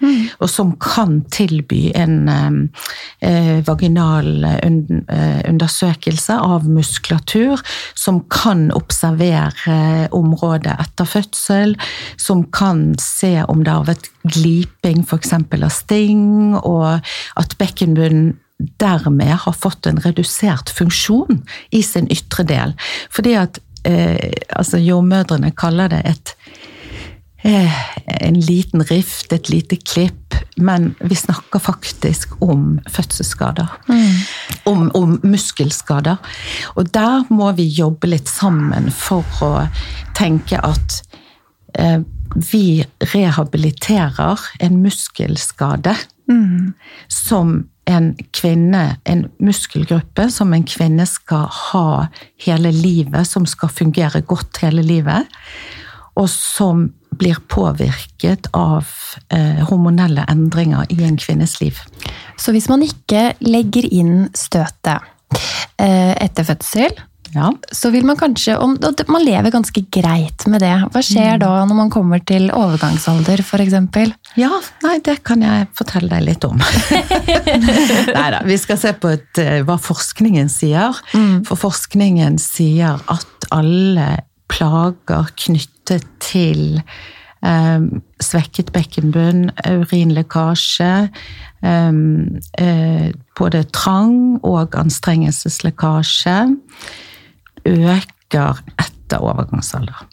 [0.41, 2.15] og som kan tilby en
[3.21, 4.29] eh, vaginal
[4.65, 7.61] un- eh, undersøkelse av muskulatur,
[7.95, 11.77] som kan observere området etter fødsel,
[12.17, 15.33] som kan se om det har vært gliping f.eks.
[15.37, 16.99] av sting, og
[17.37, 18.35] at bekkenbunnen
[18.81, 22.73] dermed har fått en redusert funksjon i sin ytre del.
[23.13, 26.33] Fordi at eh, altså jordmødrene kaller det et
[27.47, 27.77] eh,
[28.21, 33.67] en liten rift, et lite klipp, men vi snakker faktisk om fødselsskader.
[34.65, 36.17] Om, om muskelskader.
[36.75, 39.53] Og der må vi jobbe litt sammen for å
[40.17, 41.01] tenke at
[41.77, 42.01] eh,
[42.51, 45.95] vi rehabiliterer en muskelskade
[47.07, 47.53] som
[47.87, 51.89] en kvinne, en muskelgruppe som en kvinne skal ha
[52.43, 55.27] hele livet, som skal fungere godt hele livet,
[56.17, 58.87] og som blir påvirket av
[59.33, 61.79] eh, hormonelle endringer i en kvinnes liv.
[62.37, 65.07] Så hvis man ikke legger inn støtet
[65.81, 66.99] eh, etter fødsel,
[67.33, 67.51] Ja.
[67.71, 70.73] så vil man kanskje om, Man lever ganske greit med det.
[70.93, 73.75] Hva skjer da når man kommer til overgangsalder, f.eks.?
[74.39, 74.51] Ja,
[74.83, 76.61] nei, det kan jeg fortelle deg litt om.
[78.17, 80.95] nei da, vi skal se på et, eh, hva forskningen sier.
[81.47, 84.09] For forskningen sier at alle
[84.51, 86.79] plager knyttet til
[87.45, 87.81] eh,
[88.23, 90.93] svekket bekkenbunn, urinlekkasje,
[91.63, 91.99] eh,
[92.63, 93.09] eh,
[93.39, 96.39] både trang og anstrengelseslekkasje,
[97.67, 100.05] øker etter overgangsalder.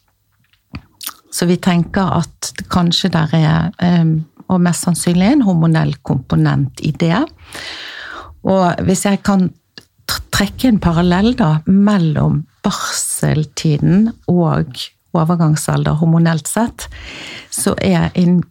[1.35, 4.15] Så vi tenker at kanskje der er, eh,
[4.49, 7.25] og mest sannsynlig, en hormonell komponent i det.
[8.45, 9.49] Og hvis jeg kan
[10.35, 14.77] trekke en parallell da, mellom barseltiden og
[15.15, 16.89] overgangsalder hormonelt sett,
[17.51, 18.43] så er en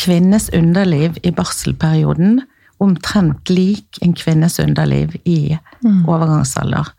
[0.00, 2.40] kvinnes underliv i barselperioden
[2.80, 5.58] omtrent lik en kvinnes underliv i
[6.08, 6.90] overgangsalder.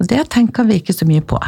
[0.00, 1.40] Og det tenker vi ikke så mye på.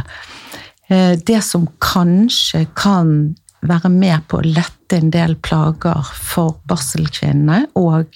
[0.89, 7.67] Eh, Det som kanskje kan være med på å lette en del plager for barselkvinnene
[7.77, 8.07] og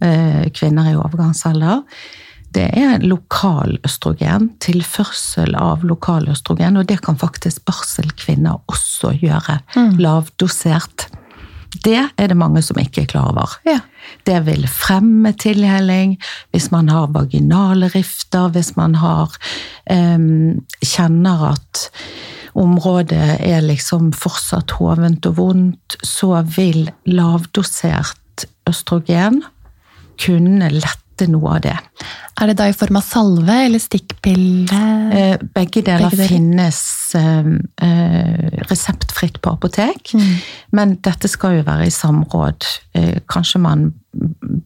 [0.00, 1.82] eh, kvinner i overgangsalder,
[2.52, 9.60] det er lokal østrogen, tilførsel av lokal østrogen, og det kan faktisk barselkvinner også gjøre,
[9.98, 11.06] lavdosert.
[11.72, 13.56] Det er det mange som ikke er klar over.
[13.66, 13.78] Ja.
[14.26, 16.18] Det vil fremme tilhelling
[16.52, 19.32] hvis man har vaginale rifter, hvis man har
[19.90, 21.86] um, kjenner at
[22.58, 29.40] området er liksom fortsatt hovent og vondt, så vil lavdosert østrogen
[30.20, 31.76] kunne lette noe av det.
[32.40, 34.78] Er det da i form av salve eller stikkpille?
[35.12, 36.28] Eh, Begge deler Begge deler.
[36.30, 36.80] finnes
[37.14, 37.50] eh,
[37.86, 40.14] eh, reseptfritt på apotek,
[40.72, 42.68] men dette skal jo være i samråd.
[42.94, 43.92] Eh, Kanskje man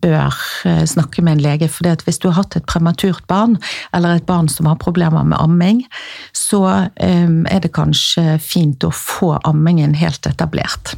[0.03, 0.33] bør
[0.91, 3.59] snakke med en lege, for hvis du har hatt et prematurt barn,
[3.95, 5.85] eller et barn som har problemer med amming,
[6.35, 10.97] så er det kanskje fint å få ammingen helt etablert.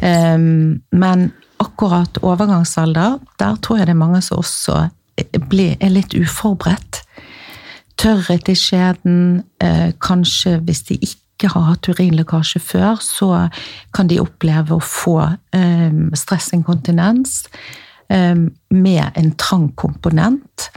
[0.00, 4.88] Men akkurat overgangsalder, der tror jeg det er mange som også
[5.22, 7.02] er litt uforberedt
[8.02, 13.48] tørrhet i skjeden, eh, kanskje hvis de ikke har hatt urinlekkasje før, så
[13.94, 15.18] kan de oppleve å få
[15.54, 17.44] eh, stressinkontinens
[18.10, 20.70] eh, med en trang komponent.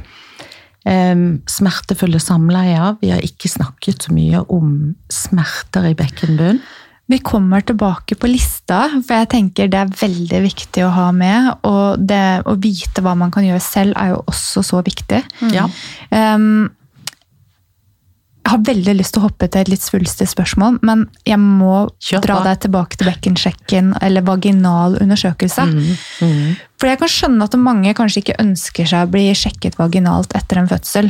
[0.86, 3.00] Smertefulle samleier.
[3.02, 6.60] Vi har ikke snakket så mye om smerter i bekkenbunn.
[7.08, 11.52] Vi kommer tilbake på lista, for jeg tenker det er veldig viktig å ha med.
[11.68, 15.22] Og det å vite hva man kan gjøre selv, er jo også så viktig.
[15.54, 15.68] Ja.
[16.10, 16.72] Um,
[18.46, 21.88] jeg har veldig lyst til å hoppe til et litt svulstig spørsmål, men jeg må
[22.06, 25.66] Kjør dra deg tilbake til bekkensjekken eller vaginal undersøkelse.
[25.66, 26.52] Mm.
[26.78, 30.62] For jeg kan skjønne at mange kanskje ikke ønsker seg å bli sjekket vaginalt etter
[30.62, 31.10] en fødsel.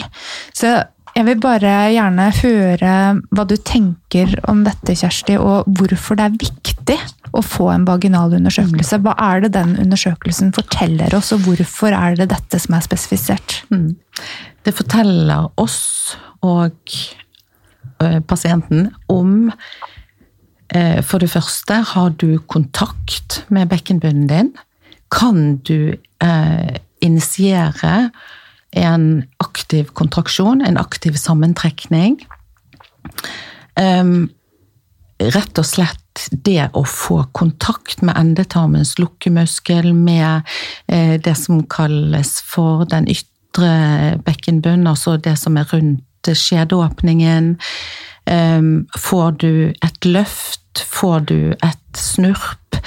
[0.56, 0.78] Så
[1.16, 2.94] jeg vil bare gjerne høre
[3.32, 6.98] hva du tenker om dette, Kjersti, og hvorfor det er viktig
[7.36, 9.00] å få en vaginalundersøkelse.
[9.04, 13.62] Hva er det den undersøkelsen forteller oss, og hvorfor er det dette som er spesifisert?
[14.66, 15.80] Det forteller oss
[16.44, 16.76] og
[18.04, 19.52] eh, pasienten om
[20.76, 24.52] eh, For det første, har du kontakt med bekkenbunnen din?
[25.16, 28.10] Kan du eh, initiere
[28.76, 32.20] en aktiv kontraksjon, en aktiv sammentrekning?
[33.80, 34.30] Um,
[35.20, 40.48] rett og slett det å få kontakt med endetarmens lukkemuskel, med
[40.88, 47.56] eh, det som kalles for den ytre bekkenbunnen, altså det som er rundt skjedeåpningen.
[48.26, 49.52] Um, får du
[49.86, 50.82] et løft?
[50.90, 52.80] Får du et snurp?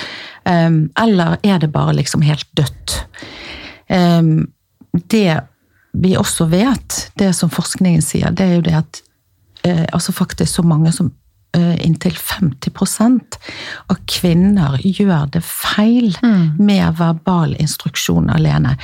[0.48, 3.04] Um, eller er det bare liksom helt dødt?
[3.88, 4.48] Um,
[5.12, 5.44] det
[5.92, 9.00] vi også vet, det som forskningen sier, det er jo det at
[9.66, 11.10] eh, altså faktisk så mange som
[11.56, 12.72] eh, inntil 50
[13.88, 16.12] av kvinner gjør det feil
[16.58, 18.76] med verbal instruksjon alene.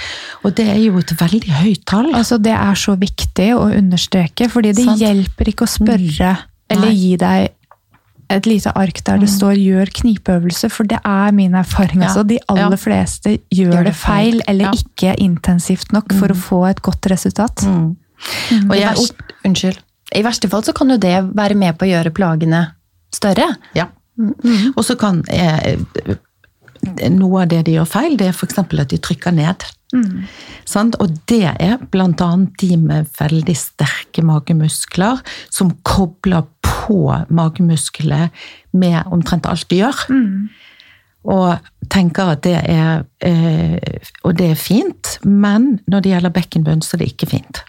[0.45, 2.11] Og det er jo et veldig høyt tall.
[2.14, 5.05] Altså, det er så viktig å understreke, fordi det Sant.
[5.05, 6.35] hjelper ikke å spørre
[6.73, 6.97] eller Nei.
[6.97, 7.53] gi deg
[8.31, 12.01] et lite ark der det står 'gjør knipeøvelse', for det er min erfaring.
[12.03, 12.09] Ja.
[12.09, 12.77] Altså, de aller Ja.
[12.77, 14.73] fleste gjør, det feil, eller Ja.
[14.73, 17.63] ikke intensivt nok for å få et godt resultat.
[17.67, 17.97] Mm.
[18.71, 19.79] Og jeg, verste, unnskyld.
[20.15, 22.71] I verste fall så kan jo det være med på å gjøre plagene
[23.13, 23.57] større.
[23.75, 23.87] Ja.
[24.77, 25.77] Og så kan eh,
[27.09, 28.59] Noe av det de gjør feil, det er f.eks.
[28.59, 29.65] at de trykker ned.
[30.67, 30.97] Sant?
[31.01, 32.37] Og det er bl.a.
[32.61, 36.45] de med veldig sterke magemuskler som kobler
[36.85, 37.01] på
[37.33, 38.29] magemusklene
[38.77, 40.05] med omtrent alt de gjør.
[41.25, 46.85] Og tenker at det er eh, Og det er fint, men når det gjelder bekkenbunn,
[46.85, 47.62] så er det ikke fint.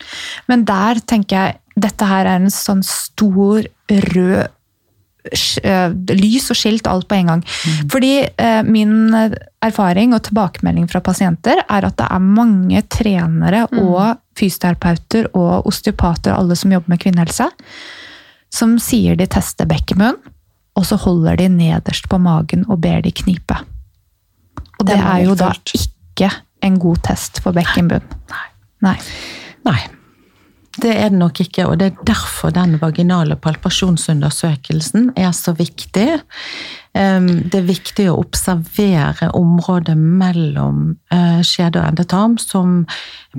[0.52, 4.36] Men der tenker jeg dette her er en sånn stor rød
[5.64, 7.44] eh, lys og skilt alt på en gang.
[7.92, 9.12] Fordi eh, min
[9.64, 16.36] erfaring og tilbakemelding fra pasienter er at det er mange trenere og fysioterapeuter og osteopater,
[16.36, 17.52] alle som jobber med kvinnehelse,
[18.56, 20.20] som sier de tester bekkenmunn,
[20.76, 23.60] og så holder de nederst på magen og ber de knipe.
[24.80, 26.32] Og det, Det er jo da ikke
[26.66, 28.04] en god test for bekkenbunn.
[28.84, 28.98] Nei.
[29.66, 29.80] Nei.
[30.76, 36.08] Det er det nok ikke, og det er derfor den vaginale palpasjonsundersøkelsen er så viktig.
[36.92, 42.82] Det er viktig å observere området mellom eh, skjede og endetarm, som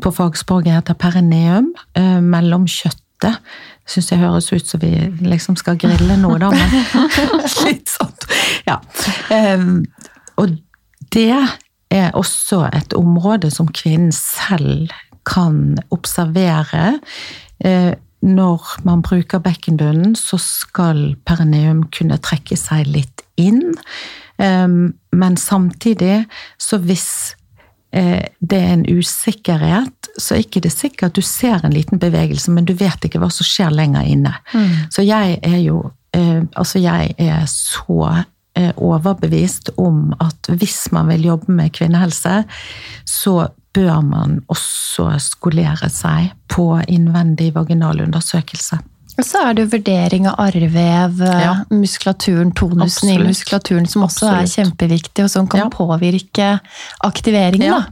[0.00, 3.42] på fagspråket heter perineum, eh, mellom kjøttet.
[3.86, 4.90] Syns jeg høres ut som vi
[5.22, 6.70] liksom skal grille noe, da, men
[7.66, 8.14] litt sånn.
[8.66, 8.80] Ja.
[9.30, 9.84] Em,
[10.36, 10.56] Og
[11.14, 11.30] det
[11.94, 14.90] er også et område som kvinnen selv
[15.26, 16.98] kan observere.
[17.64, 17.94] Eh,
[18.26, 23.74] Når man bruker bekkenbunnen, så skal perineum kunne trekke seg litt inn.
[24.42, 26.26] Em, Men samtidig,
[26.58, 27.34] så hvis
[27.92, 32.00] eh, det er en usikkerhet, så er ikke det sikkert at du ser en liten
[32.02, 34.32] bevegelse, men du vet ikke hva som skjer lenger inne.
[34.92, 38.24] Så jeg er jo eh, Altså, jeg er så
[38.56, 42.44] eh, overbevist om at hvis man vil jobbe med kvinnehelse,
[43.04, 48.78] så bør man også skolere seg på innvendig vaginal undersøkelse.
[49.16, 51.54] Og så er det vurdering av arrvev, Ja.
[51.70, 55.68] muskulaturen, tonusen i muskulaturen, som også er kjempeviktig, og som kan Ja.
[55.70, 56.60] påvirke
[57.02, 57.62] aktiveringen.
[57.62, 57.82] Ja.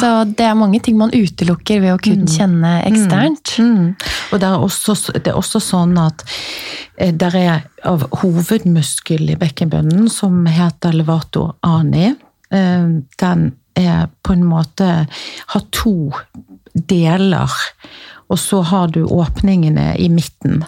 [0.00, 3.58] Så det er mange ting man utelukker ved å kun kjenne eksternt.
[3.58, 3.96] Mm.
[4.32, 6.24] Og det er, også, det er også sånn at
[6.98, 12.16] det er av hovedmuskel i bekkenbunnen, som heter levator ani,
[12.50, 15.06] eh, den er på en måte
[15.46, 16.12] har to
[16.74, 17.50] deler,
[18.30, 20.62] og så har du åpningene i midten.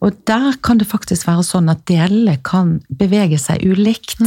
[0.00, 4.22] Og der kan det faktisk være sånn at delene kan bevege seg ulikt.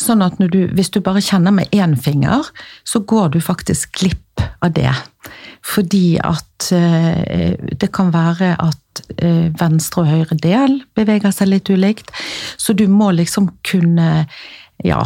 [0.00, 2.46] Sånn at du, hvis du bare kjenner med én finger,
[2.88, 4.92] så går du faktisk glipp av det.
[5.64, 11.70] Fordi at eh, det kan være at eh, venstre og høyre del beveger seg litt
[11.72, 12.12] ulikt.
[12.56, 14.26] Så du må liksom kunne
[14.84, 15.04] Ja,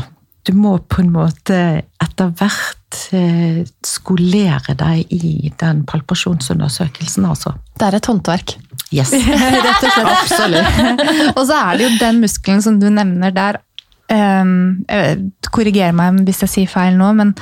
[0.49, 1.57] du må på en måte
[2.01, 2.78] etter hvert
[3.87, 7.53] skolere deg i den palpasjonsundersøkelsen, altså.
[7.79, 8.55] Det er et håndverk.
[8.95, 9.13] Yes.
[9.67, 10.13] Rett og slett.
[10.13, 11.35] Absolutt.
[11.35, 13.61] og så er det jo den muskelen som du nevner der.
[14.09, 14.87] Um,
[15.53, 17.35] Korriger meg hvis jeg sier feil nå, men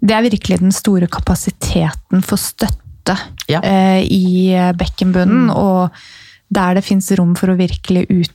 [0.00, 3.18] det er virkelig den store kapasiteten for støtte
[3.50, 3.60] Ja.
[3.60, 5.90] uh, i bekkenbunnen, og
[6.50, 8.32] der det fins rom for å virkelig ut,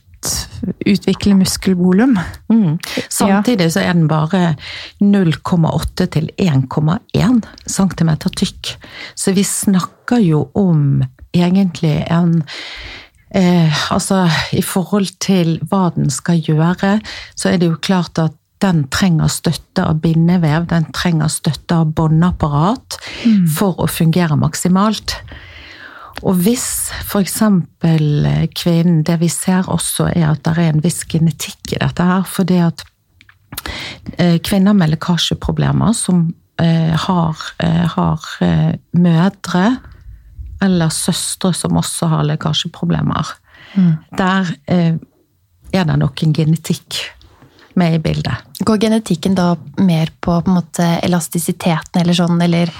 [0.86, 2.16] utvikle muskelvolum.
[2.52, 2.78] Mm.
[3.12, 4.54] Samtidig så er den bare
[5.02, 8.72] 0,8 til 1,1 cm tykk.
[9.14, 11.04] Så vi snakker jo om
[11.36, 12.42] egentlig en
[13.34, 16.98] eh, Altså, i forhold til hva den skal gjøre,
[17.36, 21.90] så er det jo klart at den trenger støtte av bindevev, den trenger støtte av
[21.96, 22.96] båndapparat
[23.58, 25.18] for å fungere maksimalt.
[26.24, 27.42] Og hvis f.eks.
[28.56, 32.24] kvinnen Det vi ser også, er at det er en viss genetikk i dette her.
[32.24, 32.84] Fordi at
[34.16, 36.30] eh, kvinner med lekkasjeproblemer som
[36.62, 39.66] eh, har, eh, har eh, mødre
[40.62, 43.34] eller søstre som også har lekkasjeproblemer,
[44.16, 44.94] der eh,
[45.72, 47.02] er det nok en genetikk
[47.76, 48.46] med i bildet.
[48.64, 49.50] Går genetikken da
[49.84, 52.72] mer på, på en måte, elastisiteten eller sånn, eller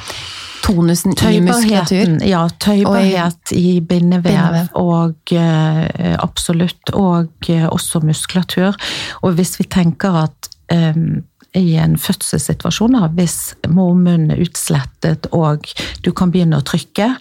[0.67, 2.17] tonusen i muskulatur?
[2.27, 5.85] Ja, tøybarhet i bindevev, og uh,
[6.19, 8.77] absolutt, og uh, også muskulatur.
[9.23, 11.23] Og hvis vi tenker at um,
[11.57, 15.64] i en fødselssituasjon, da, hvis mormunnen er utslettet og
[16.05, 17.14] du kan begynne å trykke,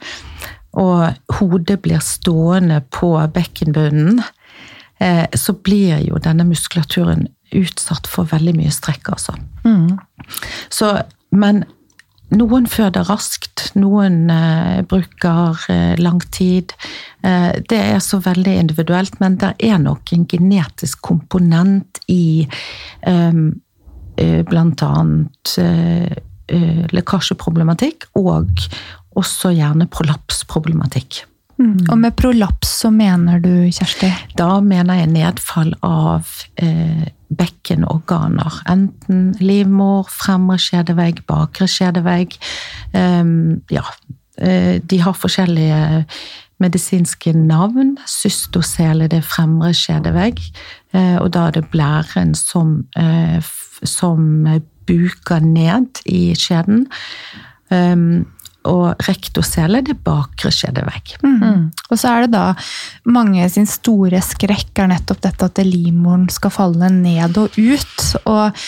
[0.76, 4.20] og hodet blir stående på bekkenbunnen,
[5.00, 9.38] eh, så blir jo denne muskulaturen utsatt for veldig mye strekk, altså.
[10.74, 10.92] Så,
[11.32, 11.64] men
[12.40, 16.74] noen føder raskt, noen eh, bruker eh, lang tid.
[17.26, 22.48] Eh, det er så veldig individuelt, men det er nok en genetisk komponent i
[23.06, 23.42] eh,
[24.16, 24.94] bl.a.
[25.62, 26.18] eh,
[26.48, 28.68] eh, lekkasjeproblematikk og
[29.16, 31.24] også gjerne prolapsproblematikk.
[31.64, 34.10] Og med prolaps så mener du, Kjersti?
[34.36, 36.28] Da mener jeg nedfall av
[36.60, 38.60] eh, bekkenorganer.
[38.72, 42.36] Enten livmor, fremre skjedevegg, bakre skjedevegg.
[42.98, 43.86] Ehm, ja,
[44.38, 46.06] eh, de har forskjellige
[46.64, 47.98] medisinske navn.
[48.08, 50.40] Cystocele, det er fremre skjedevegg.
[50.94, 53.40] Eh, og da er det blæren som, eh,
[53.84, 54.48] som
[54.86, 56.88] buker ned i skjeden.
[57.72, 58.26] Ehm,
[58.70, 61.16] og rektosele, det bakre skjedevegg.
[61.24, 61.72] Mm.
[61.90, 62.46] Og så er det da
[63.10, 68.08] mange sin store skrekk er nettopp dette at livmoren skal falle ned og ut.
[68.26, 68.66] Og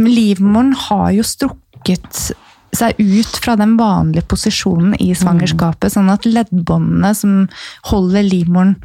[0.00, 2.26] livmoren har jo strukket
[2.76, 7.44] seg ut fra den vanlige posisjonen i svangerskapet, sånn at leddbåndene som
[7.90, 8.76] holder livmoren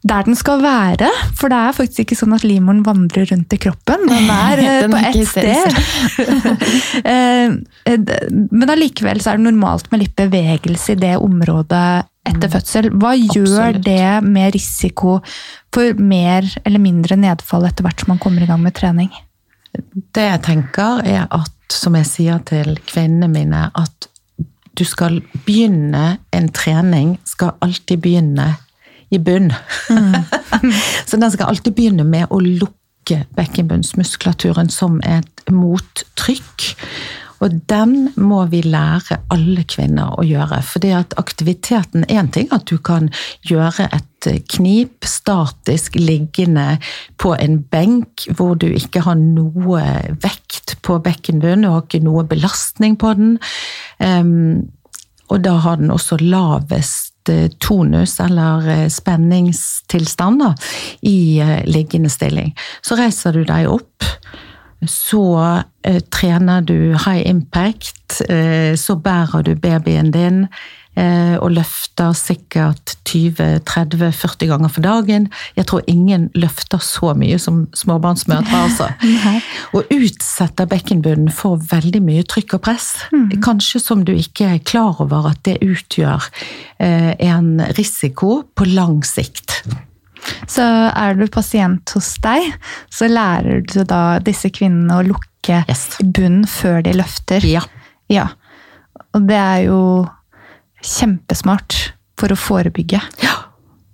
[0.00, 1.08] der den skal være.
[1.36, 4.06] For det er faktisk ikke sånn at livmoren vandrer rundt i kroppen.
[4.08, 5.66] Den er eh, Den på er ett sted.
[7.10, 7.50] Eh,
[7.88, 7.98] eh,
[8.30, 12.90] Men allikevel så er det normalt med litt bevegelse i det området etter fødsel.
[13.00, 13.84] Hva gjør Absolutt.
[13.86, 15.18] det med risiko
[15.74, 19.10] for mer eller mindre nedfall etter hvert som man kommer i gang med trening?
[20.14, 24.08] Det jeg tenker er at, som jeg sier til kvinnene mine, at
[24.78, 28.52] du skal begynne en trening, skal alltid begynne
[29.10, 29.52] i bunn.
[31.06, 36.70] Så den skal alltid begynne med å lukke bekkenbunnsmuskulaturen som et mottrykk.
[37.40, 40.60] Og den må vi lære alle kvinner å gjøre.
[40.66, 43.08] For at aktiviteten er en ting at du kan
[43.48, 46.76] gjøre et knip statisk liggende
[47.16, 49.84] på en benk hvor du ikke har noe
[50.20, 53.38] vekt på bekkenbunnen, du har ikke noe belastning på den.
[53.98, 54.68] Um,
[55.30, 57.09] og da har den også lavest
[57.58, 60.54] tonus, eller eh, spenningstilstand, da,
[61.00, 62.54] i eh, liggende stilling.
[62.80, 64.06] Så reiser du deg opp.
[64.88, 65.24] Så
[65.84, 70.79] eh, trener du high impact, eh, så bærer du babyen din eh,
[71.40, 75.28] og løfter sikkert 20-30-40 ganger for dagen.
[75.56, 78.88] Jeg tror ingen løfter så mye som småbarnsmødre, altså.
[79.76, 82.90] Og utsetter bekkenbunnen for veldig mye trykk og press.
[83.44, 86.26] Kanskje som du ikke er klar over at det utgjør
[86.82, 89.60] eh, en risiko på lang sikt.
[90.50, 92.50] Så er du pasient hos deg,
[92.92, 95.26] så lærer du da disse kvinnene å lukke
[95.64, 95.96] Yes.
[96.04, 97.40] bunnen før de løfter.
[97.48, 97.62] Ja.
[98.12, 98.26] Ja.
[99.16, 99.78] Og det er jo
[100.86, 103.00] kjempesmart for å forebygge.
[103.24, 103.36] Ja.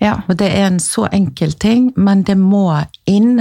[0.03, 0.19] Ja.
[0.29, 2.67] Og det er en så enkel ting, men det må
[3.09, 3.41] inn.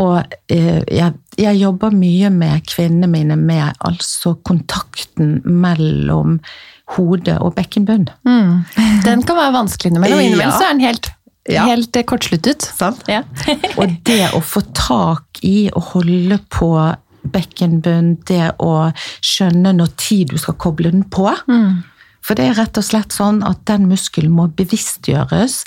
[0.00, 0.18] Og
[0.52, 6.36] eh, jeg, jeg jobber mye med kvinnene mine med altså kontakten mellom
[6.96, 8.08] hode og bekkenbunn.
[9.06, 10.20] Den kan være vanskelig innimellom.
[10.20, 10.58] Innimellom Ja.
[10.58, 11.10] så er den helt,
[11.50, 11.64] Ja.
[11.66, 12.68] helt eh, kortsluttet.
[13.08, 13.22] Ja.
[13.80, 16.70] Og det å få tak i og holde på
[17.30, 18.90] bekkenbunn, det å
[19.24, 21.26] skjønne når tid du skal koble den på.
[22.24, 25.62] For det er rett og slett sånn at den muskelen må bevisstgjøres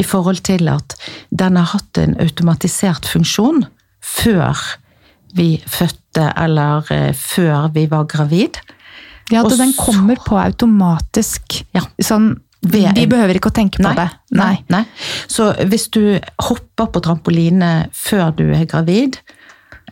[0.00, 0.96] i forhold til at
[1.30, 3.64] den har hatt en automatisert funksjon
[4.04, 4.60] før
[5.34, 8.60] vi fødte eller eh, før vi var gravid.
[9.32, 11.62] Ja, at den kommer på automatisk.
[11.74, 11.82] Ja.
[11.98, 12.34] Sånn,
[12.64, 14.06] vi behøver ikke å tenke på det.
[14.36, 14.54] Nei.
[14.72, 14.84] nei.
[15.28, 19.18] Så hvis du hopper på trampoline før du er gravid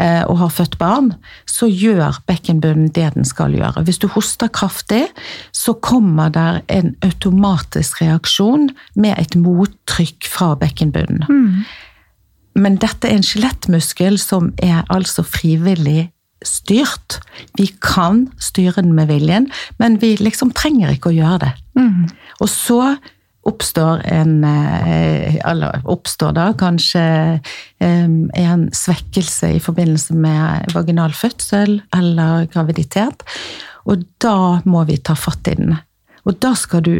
[0.00, 1.10] og har født barn,
[1.46, 3.84] så gjør bekkenbunnen det den skal gjøre.
[3.84, 5.04] Hvis du hoster kraftig,
[5.52, 11.26] så kommer der en automatisk reaksjon med et mottrykk fra bekkenbunnen.
[11.28, 11.62] Mm.
[12.56, 16.10] Men dette er en skjelettmuskel som er altså frivillig
[16.44, 17.20] styrt.
[17.58, 21.52] Vi kan styre den med viljen, men vi liksom trenger ikke å gjøre det.
[21.78, 22.08] Mm.
[22.40, 22.80] Og så
[23.48, 27.02] oppstår en eh, Eller oppstår da kanskje
[27.82, 33.24] en svekkelse i forbindelse med vaginal fødsel eller graviditet.
[33.90, 35.74] Og da må vi ta fatt i den.
[36.22, 36.94] Og da skal du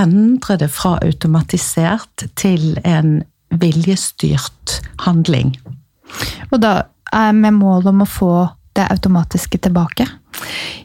[0.00, 3.20] endre det fra automatisert til en
[3.60, 5.52] viljestyrt handling.
[6.50, 6.74] Og da
[7.12, 8.34] er med mål om å få
[8.76, 10.06] det automatiske tilbake.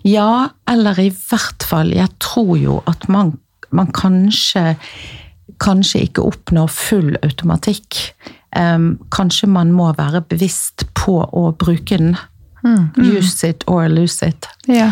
[0.04, 3.38] Ja, eller i hvert fall Jeg tror jo at man,
[3.76, 4.76] man kanskje
[5.64, 7.96] Kanskje ikke oppnår full automatikk.
[8.54, 12.12] Um, kanskje man må være bevisst på å bruke den.
[13.00, 14.46] Use it or lose it.
[14.70, 14.92] Ja.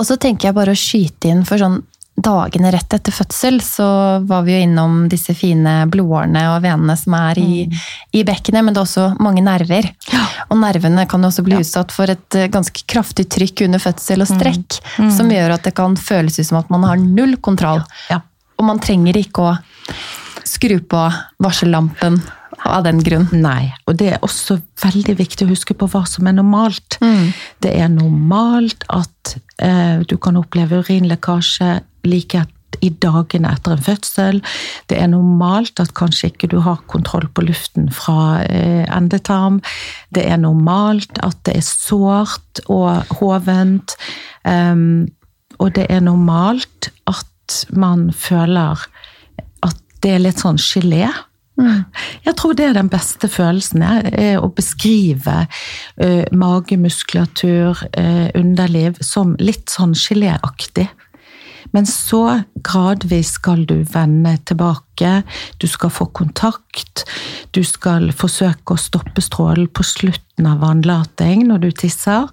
[0.00, 1.82] Og så tenker jeg bare å skyte inn for sånn
[2.22, 3.86] dagene rett etter fødsel, så
[4.28, 7.66] var vi jo innom disse fine blodårene og venene som er i,
[8.16, 9.88] i bekkenet, men det er også mange nerver.
[10.48, 14.24] Og nervene kan jo også bli utsatt for et eh, ganske kraftig trykk under fødsel
[14.24, 14.80] og strekk,
[15.16, 17.82] som gjør at det kan føles ut som at man har null kontroll.
[18.12, 18.22] Ja.
[18.60, 19.56] Og man trenger ikke å
[20.46, 21.02] skru på
[21.42, 22.20] varsellampen
[22.62, 23.26] av den grunn.
[23.34, 26.98] Nei, og det er også veldig viktig å huske på hva som er normalt.
[27.02, 27.32] Mm.
[27.64, 32.44] Det er normalt at eh, du kan oppleve urinlekkasje like
[32.82, 34.40] i dagene etter en fødsel.
[34.90, 39.60] Det er normalt at kanskje ikke du har kontroll på luften fra eh, endetarm.
[40.14, 43.96] Det er normalt at det er sårt og hovent.
[44.48, 45.10] Em,
[45.60, 48.80] og det er normalt at man føler
[49.62, 51.06] at det er litt sånn gelé.
[52.24, 55.44] Jeg tror det er den beste følelsen, er, er å beskrive
[56.00, 60.88] eh, magemuskulatur, eh, underliv, som litt sånn geléaktig.
[61.72, 65.22] Men så gradvis skal du vende tilbake,
[65.58, 67.04] du skal få kontakt,
[67.56, 72.28] du skal forsøke å stoppe strålen på slutten av vannlating når du tisser,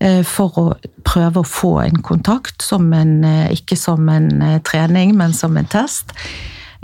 [0.00, 0.66] eh, for å
[1.04, 5.56] prøve å få en kontakt, som en, eh, ikke som en eh, trening, men som
[5.56, 6.12] en test.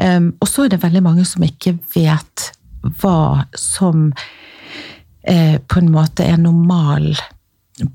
[0.00, 2.52] Um, og så er det veldig mange som ikke vet
[3.02, 4.14] hva som
[5.20, 7.10] på en måte er normal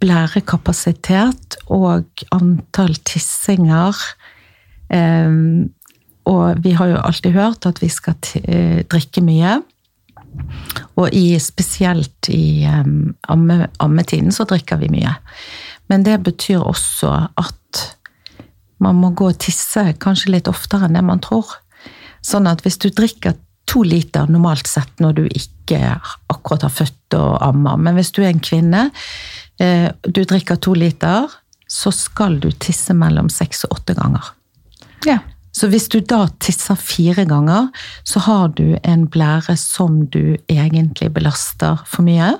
[0.02, 3.98] blærekapasitet og antall tissinger.
[4.90, 5.72] Um,
[6.26, 9.60] og vi har jo alltid hørt at vi skal eh, drikke mye.
[10.98, 15.14] Og i, spesielt i um, amme, ammetiden så drikker vi mye.
[15.92, 17.84] Men det betyr også at
[18.82, 21.48] man må gå og tisse kanskje litt oftere enn det man tror.
[22.26, 23.38] Sånn at hvis du drikker
[23.70, 25.80] to liter normalt sett når du ikke
[26.32, 28.90] akkurat har født og ammer, men hvis du er en kvinne,
[29.58, 31.30] du drikker to liter,
[31.72, 34.34] så skal du tisse mellom seks og åtte ganger.
[35.06, 35.22] ja.
[35.56, 37.70] Så hvis du da tisser fire ganger,
[38.04, 42.34] så har du en blære som du egentlig belaster for mye.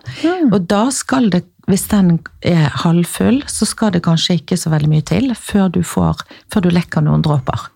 [0.52, 4.92] Og da skal det, hvis den er halvfull, så skal det kanskje ikke så veldig
[4.92, 7.70] mye til før du, får, før du lekker noen dråper.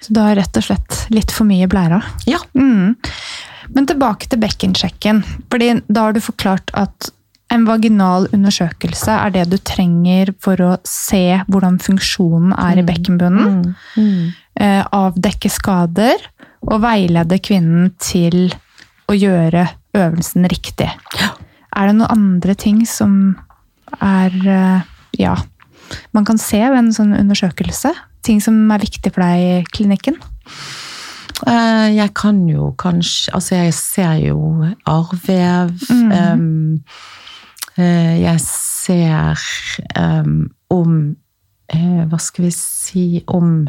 [0.00, 2.00] Så da er rett og slett litt for mye blæra.
[2.24, 2.40] Ja.
[2.56, 2.96] Mm.
[3.76, 5.20] Men tilbake til bekkensjekken.
[5.52, 7.10] Fordi da har du forklart at
[7.52, 13.74] en vaginal undersøkelse er det du trenger for å se hvordan funksjonen er i bekkenbunnen.
[14.60, 16.16] eh, Avdekke skader
[16.66, 18.48] og veilede kvinnen til
[19.08, 20.88] å gjøre øvelsen riktig.
[21.76, 23.36] Er det noen andre ting som
[24.02, 24.80] er eh,
[25.20, 25.36] ja,
[26.12, 27.92] man kan se ved en sånn undersøkelse?
[28.26, 30.16] Ting som er viktig for deg i klinikken?
[31.46, 34.40] Eh, Jeg kan jo kanskje Altså, jeg ser jo
[34.88, 35.76] arrvev.
[35.92, 36.10] Mm.
[36.12, 36.36] eh,
[37.76, 39.40] jeg ser
[39.98, 40.94] um, om
[41.72, 43.66] eh, Hva skal vi si Om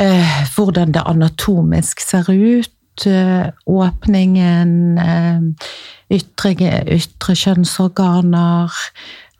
[0.00, 2.72] uh, hvordan det anatomisk ser ut.
[3.06, 5.68] Uh, Åpningen, uh,
[6.12, 6.54] ytre,
[6.96, 8.72] ytre kjønnsorganer.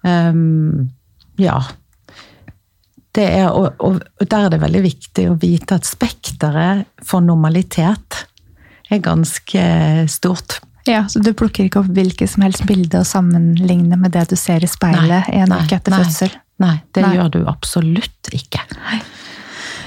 [0.05, 0.91] um,
[1.39, 1.61] ja.
[3.17, 8.27] Er, og og der er det veldig viktig å vite at spekteret for normalitet
[8.93, 9.63] er ganske
[10.09, 10.61] stort.
[10.87, 14.37] Ja, Så du plukker ikke opp hvilket som helst bilde og sammenligner med det du
[14.39, 16.35] ser i speilet en uke etter nei, fødsel?
[16.63, 17.15] Nei, det Nei.
[17.19, 18.63] gjør du absolutt ikke.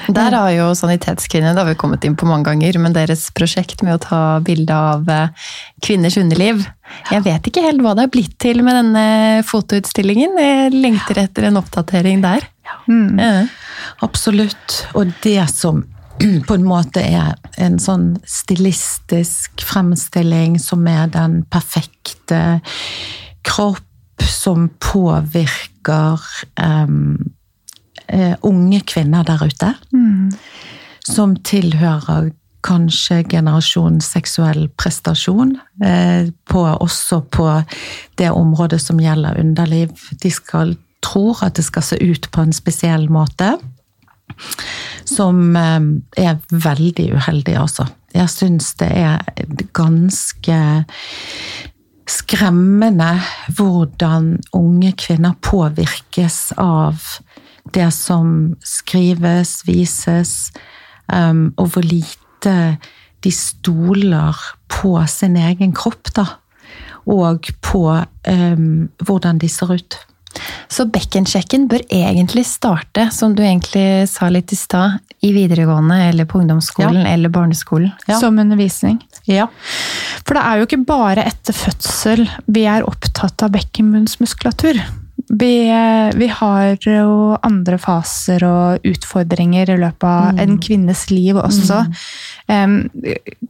[0.09, 3.83] Der har jo Sanitetskvinnene, det har vi kommet inn på mange ganger, men deres prosjekt
[3.85, 5.49] med å ta bilde av eh,
[5.85, 6.63] kvinners underliv
[7.11, 9.03] Jeg vet ikke helt hva det er blitt til med denne
[9.45, 10.39] fotoutstillingen.
[10.41, 12.47] Jeg lengter etter en oppdatering der.
[12.89, 13.19] Mm.
[13.21, 13.33] Ja.
[14.05, 14.79] Absolutt.
[14.97, 15.83] Og det som
[16.47, 22.59] på en måte er en sånn stilistisk fremstilling som er den perfekte
[23.47, 23.85] kropp
[24.29, 26.19] som påvirker
[26.59, 27.15] um,
[28.43, 29.71] unge kvinner der ute.
[31.07, 32.31] Som tilhører
[32.65, 35.55] kanskje generasjon seksuell prestasjon.
[35.85, 37.47] Eh, på, også på
[38.19, 39.93] det området som gjelder underliv.
[40.19, 43.53] De skal tror at det skal se ut på en spesiell måte
[45.05, 45.79] som eh,
[46.17, 47.87] er veldig uheldig, altså.
[48.13, 49.19] Jeg syns det er
[49.77, 50.59] ganske
[52.09, 53.11] skremmende
[53.57, 57.03] hvordan unge kvinner påvirkes av
[57.73, 60.51] det som skrives, vises,
[61.05, 62.55] um, og hvor lite
[63.23, 64.37] de stoler
[64.71, 66.25] på sin egen kropp, da.
[67.09, 69.99] Og på um, hvordan de ser ut.
[70.69, 76.29] Så bekkensjekken bør egentlig starte, som du egentlig sa litt i stad, i videregående eller
[76.29, 77.91] på ungdomsskolen eller barneskolen.
[78.07, 78.19] Ja.
[78.21, 79.01] Som undervisning.
[79.27, 79.49] Ja.
[80.23, 84.79] For det er jo ikke bare etter fødsel vi er opptatt av bekkenbunnsmuskulatur.
[85.29, 85.55] Vi,
[86.17, 91.83] vi har jo andre faser og utfordringer i løpet av en kvinnes liv også.
[92.49, 92.79] Em,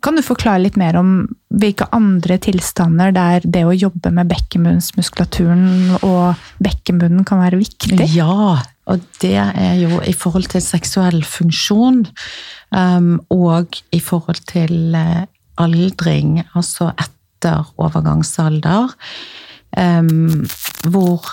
[0.03, 1.13] kan du forklare litt mer om
[1.49, 8.01] hvilke andre tilstander der det å jobbe med bekkenbunnsmuskulaturen og bekkenbunnen kan være viktig?
[8.11, 8.59] Ja,
[8.89, 12.03] og det er jo i forhold til seksuell funksjon
[12.75, 15.27] um, og i forhold til eh,
[15.61, 18.95] aldring, altså etter overgangsalder,
[19.77, 20.47] um,
[20.89, 21.29] hvor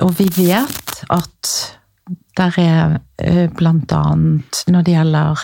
[0.00, 1.52] Og vi vet at
[2.36, 5.42] der er eh, blant annet når det gjelder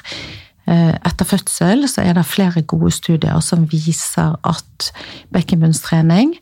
[0.68, 4.90] eh, etter fødsel, så er det flere gode studier som viser at
[5.34, 6.34] bekkenbunnstrening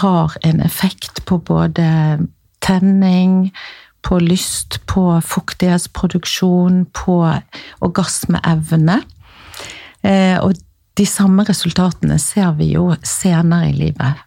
[0.00, 2.18] har en effekt på både
[2.64, 3.52] tenning,
[4.04, 7.18] på lyst, på fuktighetsproduksjon, på
[7.84, 9.02] orgasmeevne.
[10.04, 10.54] Eh, Og
[10.96, 14.20] de samme resultatene ser vi jo senere i livet.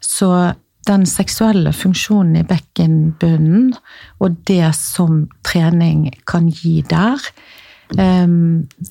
[0.00, 0.52] Så
[0.88, 3.74] den seksuelle funksjonen i bekkenbunnen
[4.22, 5.12] og det som
[5.46, 7.18] trening kan gi der,
[7.98, 8.28] eh,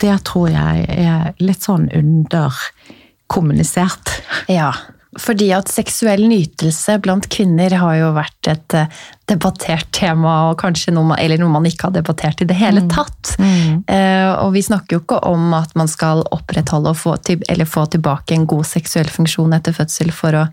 [0.02, 4.08] det tror jeg er litt sånn underkommunisert.
[4.48, 4.74] Ja,
[5.16, 8.98] fordi at seksuell nytelse blant kvinner har jo vært et eh,
[9.28, 12.84] debattert tema, og kanskje noe man, eller noe man ikke har debattert i det hele
[12.92, 13.34] tatt.
[13.40, 17.68] Eh, og vi snakker jo ikke om at man skal opprettholde og få, til, eller
[17.68, 20.46] få tilbake en god seksuell funksjon etter fødsel for å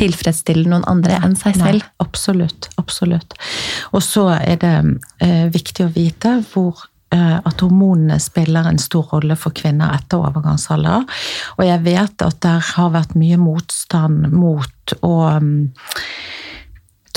[0.00, 1.88] tilfredsstille noen andre enn seg Nei, selv.
[2.04, 2.70] absolutt.
[2.80, 3.36] Absolutt.
[3.92, 4.76] Og så er det
[5.24, 11.06] eh, viktig å vite hvor at hormonene spiller en stor rolle for kvinner etter overgangsalder.
[11.56, 15.54] Og jeg vet at det har vært mye motstand mot å mm,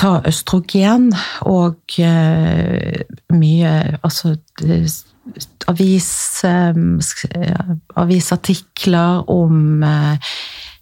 [0.01, 1.11] ta østrogen
[1.49, 3.01] og eh,
[3.35, 4.35] mye Altså
[5.69, 6.09] avis,
[6.47, 6.79] eh,
[8.01, 10.31] avisartikler om eh,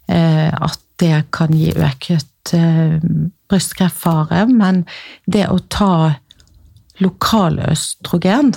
[0.08, 2.96] eh, at det kan gi øket eh,
[3.50, 4.84] brystkreftfare, men
[5.26, 5.92] det å ta
[7.00, 8.54] lokal østrogen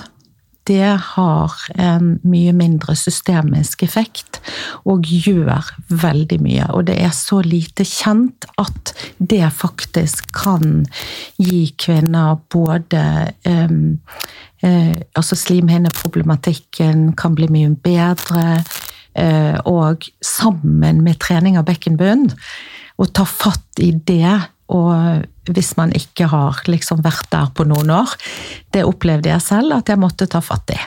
[0.68, 4.40] det har en mye mindre systemisk effekt
[4.88, 6.68] og gjør veldig mye.
[6.72, 10.86] Og det er så lite kjent at det faktisk kan
[11.40, 13.04] gi kvinner både
[13.48, 14.00] um,
[14.64, 18.64] uh, Altså slimhinneproblematikken kan bli mye bedre,
[19.20, 22.30] uh, og sammen med trening av bekkenbunn,
[22.96, 27.90] å ta fatt i det og hvis man ikke har liksom vært der på noen
[27.92, 28.14] år,
[28.72, 30.78] det opplevde jeg selv at jeg måtte ta fatt i.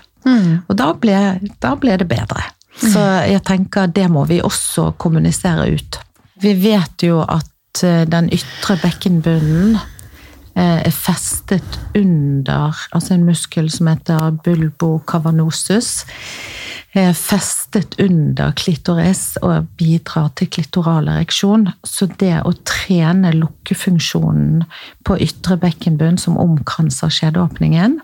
[0.68, 1.18] Og da ble,
[1.64, 2.42] da ble det bedre.
[2.78, 6.00] Så jeg tenker det må vi også kommunisere ut.
[6.42, 13.72] Vi vet jo at eh, den ytre bekkenbunnen eh, er festet under altså en muskel
[13.74, 16.04] som heter bulbocavanosus.
[16.06, 21.68] Er festet under klitoris og bidrar til klitoral ereksjon.
[21.86, 24.64] Så det å trene lukkefunksjonen
[25.06, 28.00] på ytre bekkenbunn som omkranser skjedeåpningen,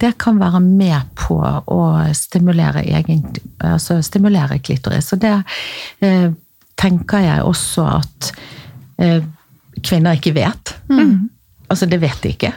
[0.00, 1.82] det kan være med på å
[2.16, 3.26] stimulere, egen,
[3.58, 5.12] altså stimulere klitoris.
[5.12, 5.34] Og det
[6.06, 6.30] eh,
[6.80, 8.32] tenker jeg også at
[9.02, 9.20] eh,
[9.84, 10.76] kvinner ikke vet.
[11.70, 12.54] Altså, det vet de ikke.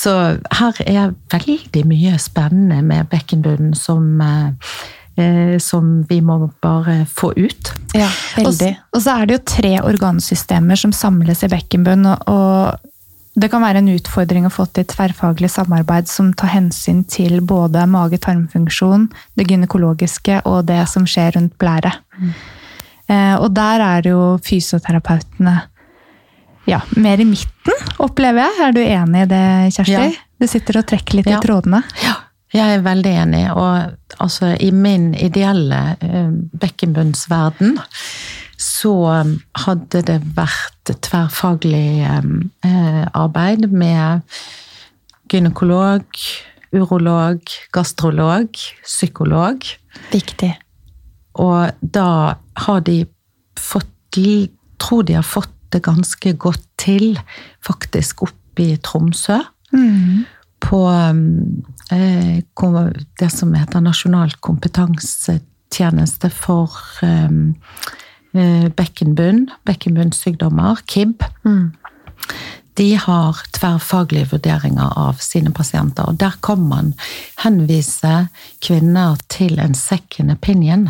[0.00, 0.12] Så
[0.56, 4.76] her er veldig mye spennende med bekkenbunnen som, eh,
[5.20, 7.72] eh, som vi må bare få ut.
[7.92, 8.54] Ja, Og,
[8.94, 12.86] og så er det jo tre organsystemer som samles i bekkenbunn, og, og
[13.40, 17.84] Det kan være en utfordring å få til tverrfaglig samarbeid som tar hensyn til både
[17.86, 19.06] mage-tarmfunksjon,
[19.38, 21.94] det gynekologiske og det som skjer rundt blæret.
[23.06, 25.54] Eh, og der er jo fysioterapeutene
[26.68, 28.58] ja, mer i midten, opplever jeg.
[28.66, 29.44] Er du enig i det,
[29.76, 29.94] Kjersti?
[29.96, 30.26] Ja.
[30.40, 31.38] Du sitter og trekker litt Ja.
[31.38, 31.82] i trådene.
[32.02, 32.16] Ja,
[32.52, 33.42] jeg er veldig enig.
[33.52, 36.30] Og altså, i min ideelle uh,
[36.60, 37.78] bekkenbunnsverden
[38.60, 38.92] så
[39.24, 44.20] um, hadde det vært tverrfaglig um, eh, arbeid med
[45.32, 46.04] gynekolog,
[46.74, 47.40] urolog,
[47.72, 48.52] gastrolog,
[48.84, 49.64] psykolog.
[50.12, 50.50] Viktig.
[51.40, 52.10] Og da
[52.66, 53.04] har de
[53.58, 53.86] fått
[54.80, 57.18] Tror de har fått det ganske godt til,
[57.64, 59.38] faktisk oppe i Tromsø.
[60.60, 62.42] På um, eh,
[63.20, 67.54] det som heter Nasjonal kompetansetjeneste for um,
[68.34, 71.24] eh, bekkenbunn, bekkenbunnsykdommer, KIB.
[72.78, 76.94] De har tverrfaglige vurderinger av sine pasienter, og der kan man
[77.42, 78.28] henvise
[78.64, 80.88] kvinner til en second opinion.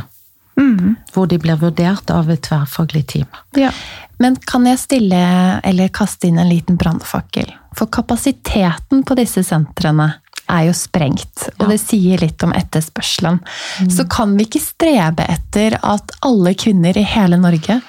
[1.13, 3.27] Hvor de blir vurdert av et tverrfaglig team.
[3.57, 3.71] Ja.
[4.19, 5.21] Men kan jeg stille,
[5.65, 7.49] eller kaste inn en liten brannfakkel?
[7.79, 10.11] For kapasiteten på disse sentrene
[10.51, 11.69] er jo sprengt, og Ja.
[11.69, 13.41] det sier litt om etterspørselen.
[13.89, 17.81] Så kan vi ikke strebe etter at alle kvinner i hele Norge,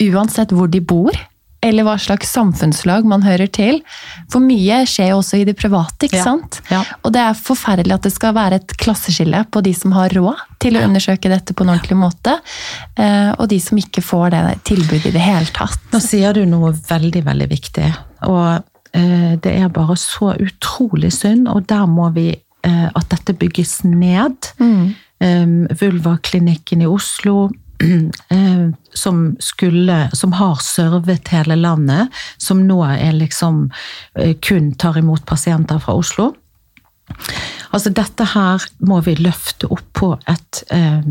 [0.00, 1.12] uansett hvor de bor,
[1.60, 3.80] eller hva slags samfunnslag man hører til,
[4.30, 6.24] for mye skjer jo også i det private, ikke Ja.
[6.24, 6.60] sant?
[6.70, 6.84] Ja.
[7.02, 10.36] Og det er forferdelig at det skal være et klasseskille på de som har råd
[10.62, 12.38] til å undersøke dette på en ordentlig måte,
[12.96, 15.80] eh, og de som ikke får det tilbudet i det hele tatt.
[15.92, 17.90] Nå sier du noe veldig, veldig viktig.
[18.28, 18.62] Og
[18.94, 22.30] eh, det er bare så utrolig synd, og der må vi
[22.64, 24.52] eh, at dette bygges ned.
[24.60, 24.94] Mm.
[25.80, 27.48] Vulvaklinikken i Oslo,
[28.94, 32.08] som skulle Som har servet hele landet,
[32.38, 33.68] som nå er liksom
[34.18, 36.32] eh, kun tar imot pasienter fra Oslo.
[37.70, 41.06] Altså dette her må vi løfte opp på et eh,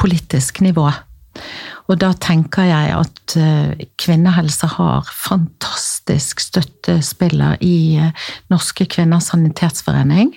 [0.00, 0.88] politisk nivå.
[1.90, 10.32] Og da tenker jeg at eh, kvinnehelse har fantastisk støttespiller i eh, Norske Kvinners Sanitetsforening.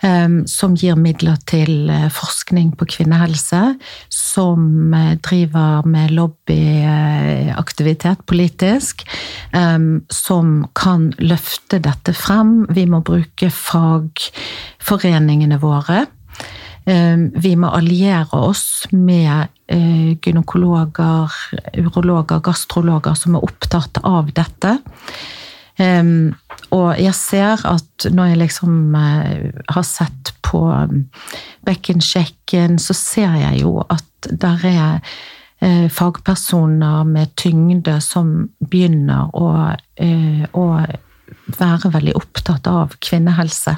[0.00, 3.76] Som gir midler til eh, forskning på kvinnehelse.
[4.12, 9.08] Som eh, driver med lobbyaktivitet politisk.
[10.12, 12.66] Som kan løfte dette frem.
[12.76, 16.06] Vi må bruke fagforeningene våre.
[16.86, 21.26] Vi må alliere oss med eh, gynekologer,
[21.80, 24.78] urologer, gastrologer som er opptatt av dette.
[26.74, 31.06] Og jeg ser at når jeg liksom eh, har sett på um,
[31.66, 34.92] bekkensjekken, så ser jeg jo at der er
[35.62, 39.50] eh, fagpersoner med tyngde som begynner å,
[40.02, 40.66] eh, å
[41.58, 43.76] være veldig opptatt av kvinnehelse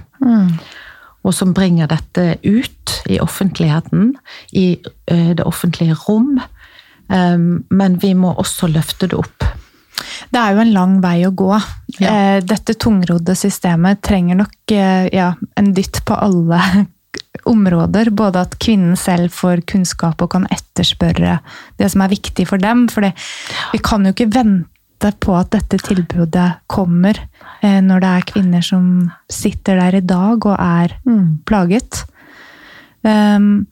[1.26, 4.14] og som bringer dette ut i offentligheten,
[4.56, 4.78] i
[5.08, 6.38] det offentlige rom.
[7.08, 9.44] Um, Men vi må også løfte det opp.
[10.30, 11.50] Det er jo en lang vei å gå.
[11.98, 12.12] Ja.
[12.12, 16.60] Eh, Dette tungrodde systemet trenger nok eh, ja, en dytt på alle
[17.52, 18.12] områder.
[18.16, 21.38] Både at kvinnen selv får kunnskap og kan etterspørre
[21.80, 22.86] det som er viktig for dem.
[22.92, 27.18] For vi kan jo ikke vente på at dette tilbudet kommer
[27.62, 30.98] eh, når det er kvinner som sitter der i dag og er
[31.48, 32.04] plaget.
[33.06, 33.68] Um,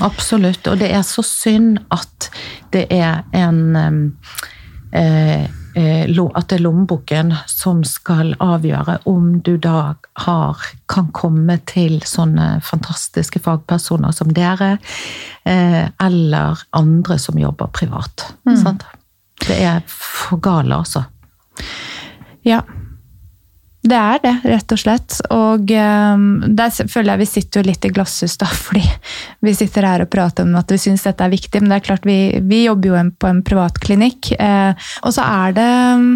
[0.00, 0.66] Absolutt.
[0.70, 2.30] Og det er så synd at
[2.72, 3.98] det er en um,
[4.96, 9.94] eh, At det er lommeboken som skal avgjøre om du da
[10.24, 14.78] har, kan komme til sånne fantastiske fagpersoner som dere,
[15.44, 18.26] eh, eller andre som jobber privat.
[18.58, 18.84] Sant?
[19.46, 21.04] Det er for gale, altså.
[22.42, 22.62] Ja.
[23.90, 25.18] Det er det, rett og slett.
[25.34, 28.84] Og um, der føler jeg vi sitter jo litt i glasshus, da, fordi
[29.46, 31.62] vi sitter her og prater om at vi syns dette er viktig.
[31.62, 34.34] Men det er klart, vi, vi jobber jo på en privatklinikk.
[34.38, 36.10] Eh, og så er det um,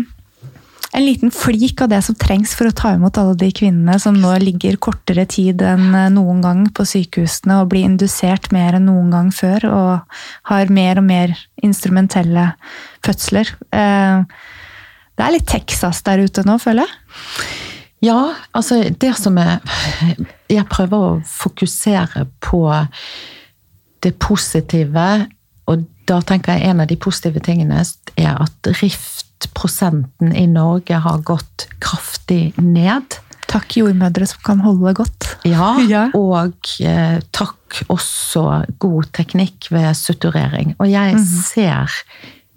[0.95, 4.15] en liten flik av det som trengs for å ta imot alle de kvinnene som
[4.15, 8.87] nå ligger kortere tid enn eh, noen gang på sykehusene og blir indusert mer enn
[8.87, 10.21] noen gang før og
[10.53, 11.35] har mer og mer
[11.67, 12.53] instrumentelle
[13.03, 13.51] fødsler.
[13.75, 14.23] Eh,
[15.15, 17.64] det er litt Texas der ute nå, føler jeg.
[18.05, 19.63] Ja, altså det som er
[20.53, 22.61] Jeg prøver å fokusere på
[24.05, 25.05] det positive,
[25.71, 27.79] og da tenker jeg en av de positive tingene
[28.21, 33.17] er at riftprosenten i Norge har gått kraftig ned.
[33.49, 35.31] Takk jordmødre som kan holde godt.
[35.49, 36.07] Ja, Ja.
[36.17, 38.45] og eh, takk også
[38.83, 40.75] god teknikk ved suturering.
[40.79, 41.93] Og jeg ser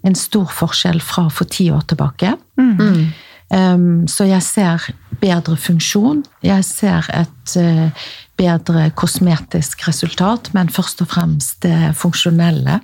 [0.06, 2.34] en stor forskjell fra for ti år tilbake.
[2.60, 3.08] Um,
[3.48, 4.82] så jeg ser
[5.20, 6.22] bedre funksjon.
[6.44, 12.80] Jeg ser et uh, bedre kosmetisk resultat, men først og fremst det funksjonelle.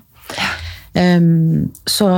[0.95, 2.11] Um, så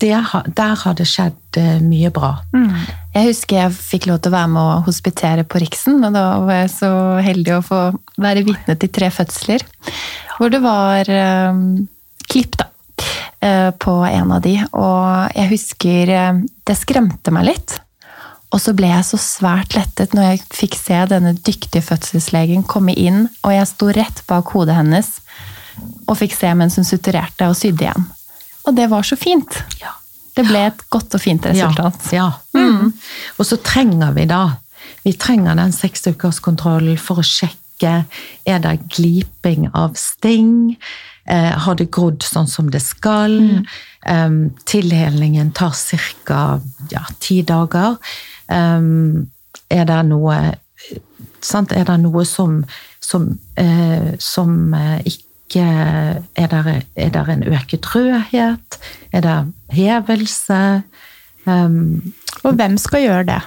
[0.00, 0.14] det,
[0.56, 2.32] der har det skjedd uh, mye bra.
[2.54, 2.72] Mm.
[3.16, 6.26] Jeg husker jeg fikk lov til å være med å hospitere på Riksen, og da
[6.46, 6.92] var jeg så
[7.26, 7.84] heldig å få
[8.20, 9.66] være vitne til tre fødsler.
[10.38, 11.10] Hvor det var
[11.50, 11.88] um,
[12.30, 12.69] klipp, da.
[13.40, 14.58] Uh, på en av de.
[14.76, 17.78] Og jeg husker uh, det skremte meg litt.
[18.50, 22.92] Og så ble jeg så svært lettet når jeg fikk se denne dyktige fødselslegen komme
[22.98, 25.12] inn, og jeg sto rett bak hodet hennes
[26.10, 28.08] og fikk se mens hun suturerte og sydde igjen.
[28.68, 29.60] Og det var så fint.
[29.80, 29.94] Ja.
[30.36, 32.10] Det ble et godt og fint resultat.
[32.14, 32.26] Ja.
[32.54, 32.60] ja.
[32.60, 32.90] Mm.
[33.38, 34.44] Og så trenger vi da
[35.04, 38.04] Vi trenger den seksukerskontrollen for å sjekke
[38.48, 40.74] er det gliping av sting.
[41.30, 43.36] Eh, har det grodd sånn som det skal?
[43.38, 43.66] Mm.
[44.10, 45.76] Um, tilhelningen tar
[46.26, 46.58] ca.
[46.90, 48.00] Ja, ti dager.
[48.50, 49.30] Um,
[49.70, 50.38] er det noe
[51.44, 51.70] sant?
[51.76, 52.64] Er det noe som,
[53.04, 53.28] som,
[53.60, 58.80] eh, som uh, ikke er det, er det en øket rødhet?
[59.12, 59.38] Er det
[59.76, 60.60] hevelse?
[61.46, 62.12] Um,
[62.42, 63.40] og hvem skal gjøre det?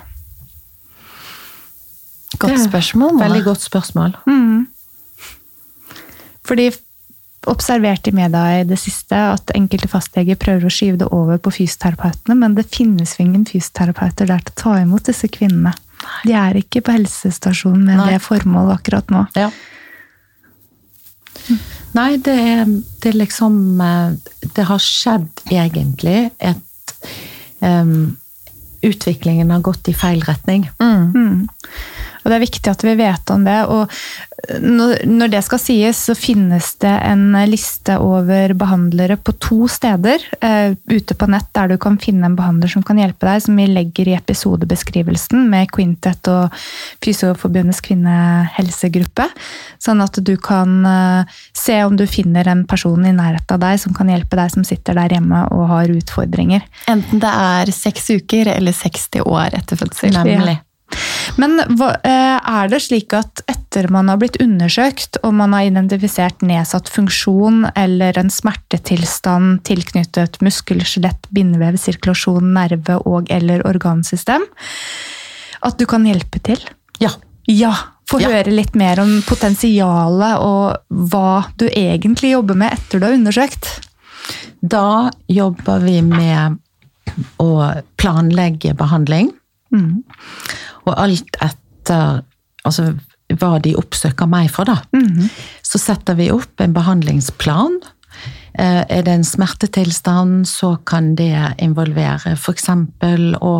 [2.40, 3.20] Godt spørsmål.
[3.20, 4.16] Veldig godt spørsmål.
[4.28, 4.68] Mm.
[6.48, 6.72] Fordi
[7.50, 11.54] observert i media i det siste at enkelte fastleger prøver å skyve det over på
[11.58, 15.74] fysioterapeutene, men det finnes ingen fysioterapeuter der til å ta imot disse kvinnene.
[16.24, 18.10] De er ikke på helsestasjonen med Nei.
[18.14, 19.26] det formålet akkurat nå.
[19.39, 19.50] Ja.
[21.94, 22.66] Nei, det er,
[23.04, 24.14] det er, liksom eh,
[24.56, 27.04] Det har skjedd egentlig et
[27.60, 28.14] um,
[28.84, 30.66] Utviklingen har gått i feil retning.
[30.82, 31.04] Mm.
[31.16, 31.44] Mm.
[32.24, 33.60] Og det er viktig at vi vet om det.
[33.68, 33.92] Og
[34.64, 40.74] når det skal sies, så finnes det en liste over behandlere på to steder uh,
[40.92, 43.68] ute på nett der du kan finne en behandler som kan hjelpe deg, som vi
[43.70, 46.52] legger i episodebeskrivelsen med Quintet og
[47.04, 49.30] Fysioforbundets kvinnehelsegruppe.
[49.84, 53.80] Sånn at du kan uh, se om du finner en person i nærheten av deg
[53.84, 56.68] som kan hjelpe deg som sitter der hjemme og har utfordringer.
[56.92, 60.16] Enten det er seks uker eller 60 år etter fødsel.
[60.20, 60.60] Nemlig.
[60.60, 60.68] Ja.
[61.41, 66.44] Men eh, er det slik at etter man har blitt undersøkt, og man har identifisert
[66.46, 74.46] nedsatt funksjon eller en smertetilstand tilknyttet muskel, skjelett, bindevev, sirkulasjon, nerve og- eller organsystem,
[75.64, 76.60] at du kan hjelpe til?
[77.00, 77.10] Ja.
[77.48, 77.74] Ja,
[78.08, 78.30] Få ja.
[78.30, 80.78] høre litt mer om potensialet og
[81.12, 83.68] hva du egentlig jobber med etter du har undersøkt.
[84.62, 86.60] Da jobber vi med
[87.39, 87.50] å
[88.00, 89.32] planlegge behandling.
[89.74, 90.04] Mm.
[90.86, 92.22] Og alt etter
[92.64, 92.94] altså,
[93.40, 94.82] hva de oppsøker meg for, da.
[94.94, 95.30] Mm -hmm.
[95.64, 97.80] Så setter vi opp en behandlingsplan.
[98.60, 102.70] Eh, er det en smertetilstand, så kan det involvere f.eks.
[103.42, 103.54] å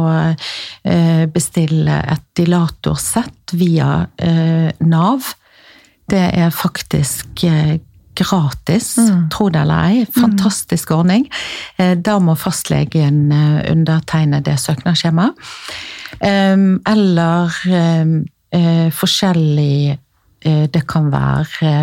[0.84, 5.34] eh, bestille et dilatorsett via eh, Nav.
[6.09, 7.45] Det er faktisk
[8.13, 9.30] gratis, mm.
[9.34, 10.05] tro det eller ei.
[10.13, 10.97] Fantastisk mm.
[10.97, 11.24] ordning.
[12.05, 15.39] Da må fastlegen undertegne det søknadsskjemaet.
[16.22, 17.57] Eller
[18.53, 19.97] eh, forskjellig
[20.45, 21.74] eh, Det kan være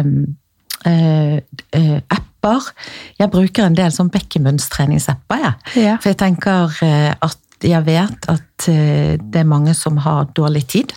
[0.87, 2.70] eh, apper.
[3.18, 5.85] Jeg bruker en del sånn bekkenbunnstreningsapper, jeg.
[5.85, 5.99] Ja.
[6.01, 6.72] For jeg tenker
[7.20, 10.95] at jeg vet at det er mange som har dårlig tid.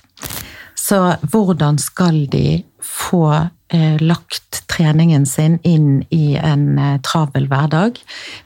[0.79, 0.99] Så
[1.31, 3.27] hvordan skal de få
[4.01, 7.99] lagt treningen sin inn i en eh, travel hverdag.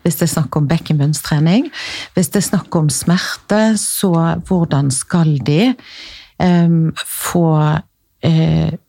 [0.04, 1.70] Hvis det er snakk om bekkenbunnstrening.
[2.16, 4.14] Hvis det er snakk om smerte, så
[4.48, 7.48] hvordan skal de eh, få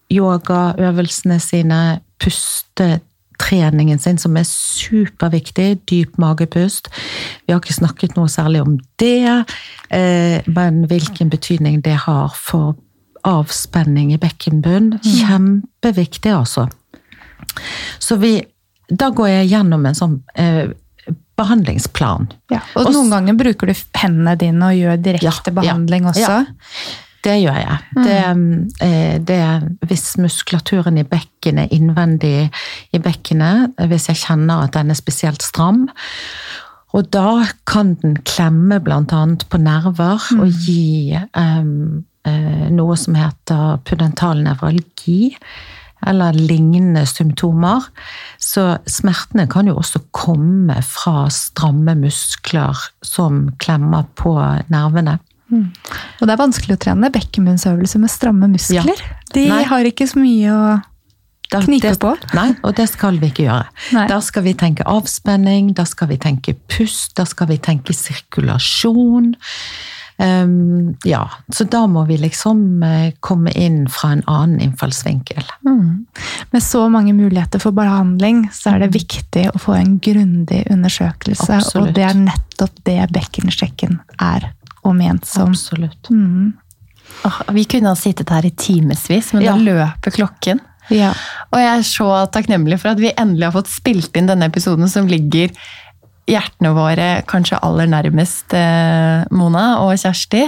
[0.08, 2.86] yogaøvelsene sine, puste
[3.38, 5.84] treningen sin, som er superviktig.
[5.90, 6.88] Dyp magepust.
[7.44, 9.44] Vi har ikke snakket noe særlig om det,
[10.48, 12.74] men hvilken betydning det har for
[13.26, 14.98] avspenning i bekkenbunnen.
[14.98, 15.08] Mm.
[15.22, 16.68] Kjempeviktig, altså.
[17.98, 18.38] Så vi
[18.88, 20.70] Da går jeg gjennom en sånn eh,
[21.36, 22.30] behandlingsplan.
[22.48, 26.14] Ja, og Også, noen ganger bruker du hendene dine og gjør direkte ja, behandling ja,
[26.14, 26.38] også?
[27.26, 27.76] Det gjør jeg.
[27.98, 28.06] Mm.
[28.06, 29.42] Det, eh, det,
[29.90, 32.48] hvis muskulaturen i bekkenet, innvendig
[32.96, 35.84] i bekkenet, hvis jeg kjenner at den er spesielt stram,
[36.96, 39.02] og da kan den klemme bl.a.
[39.50, 40.40] på nerver mm.
[40.40, 42.06] og gi um,
[42.74, 45.34] noe som heter pudental nevralgi,
[46.06, 47.88] eller lignende symptomer.
[48.38, 54.36] Så smertene kan jo også komme fra stramme muskler som klemmer på
[54.70, 55.18] nervene.
[55.48, 55.72] Mm.
[56.20, 59.00] Og det er vanskelig å trene bekkenbunnsøvelse med stramme muskler.
[59.00, 59.18] Ja.
[59.34, 59.64] De Nei.
[59.70, 60.64] har ikke så mye å
[61.64, 62.14] knipe på.
[62.36, 63.68] Nei, og det skal vi ikke gjøre.
[63.96, 64.06] Nei.
[64.10, 69.32] Da skal vi tenke avspenning, da skal vi tenke pust, da skal vi tenke sirkulasjon.
[70.18, 75.44] Um, ja, så da må vi liksom uh, komme inn fra en annen innfallsvinkel.
[75.66, 76.06] Mm.
[76.50, 81.60] Med så mange muligheter for behandling, så er det viktig å få en grundig undersøkelse.
[81.60, 81.92] Absolutt.
[81.92, 84.50] Og det er nettopp det bekkensjekken er
[84.82, 85.52] og ment som.
[85.54, 86.10] Absolutt.
[86.10, 86.56] Mm.
[87.26, 89.54] Oh, vi kunne ha sittet her i timevis, men Ja.
[89.54, 90.60] da løper klokken.
[90.90, 91.12] Ja.
[91.52, 94.88] Og jeg er så takknemlig for at vi endelig har fått spilt inn denne episoden
[94.88, 95.52] som ligger
[96.28, 100.44] hjertene våre kanskje aller nærmest eh, Mona og Kjersti.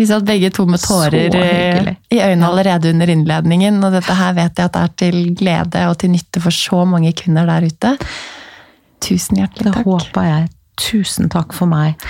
[0.00, 4.36] Vi satt begge to med tårer eh, i øynene allerede under innledningen, og dette her
[4.36, 7.66] vet jeg at det er til glede og til nytte for så mange kvinner der
[7.68, 7.94] ute.
[9.04, 9.80] Tusen hjertelig takk.
[9.80, 10.50] Det håper jeg.
[10.80, 12.00] Tusen takk for meg.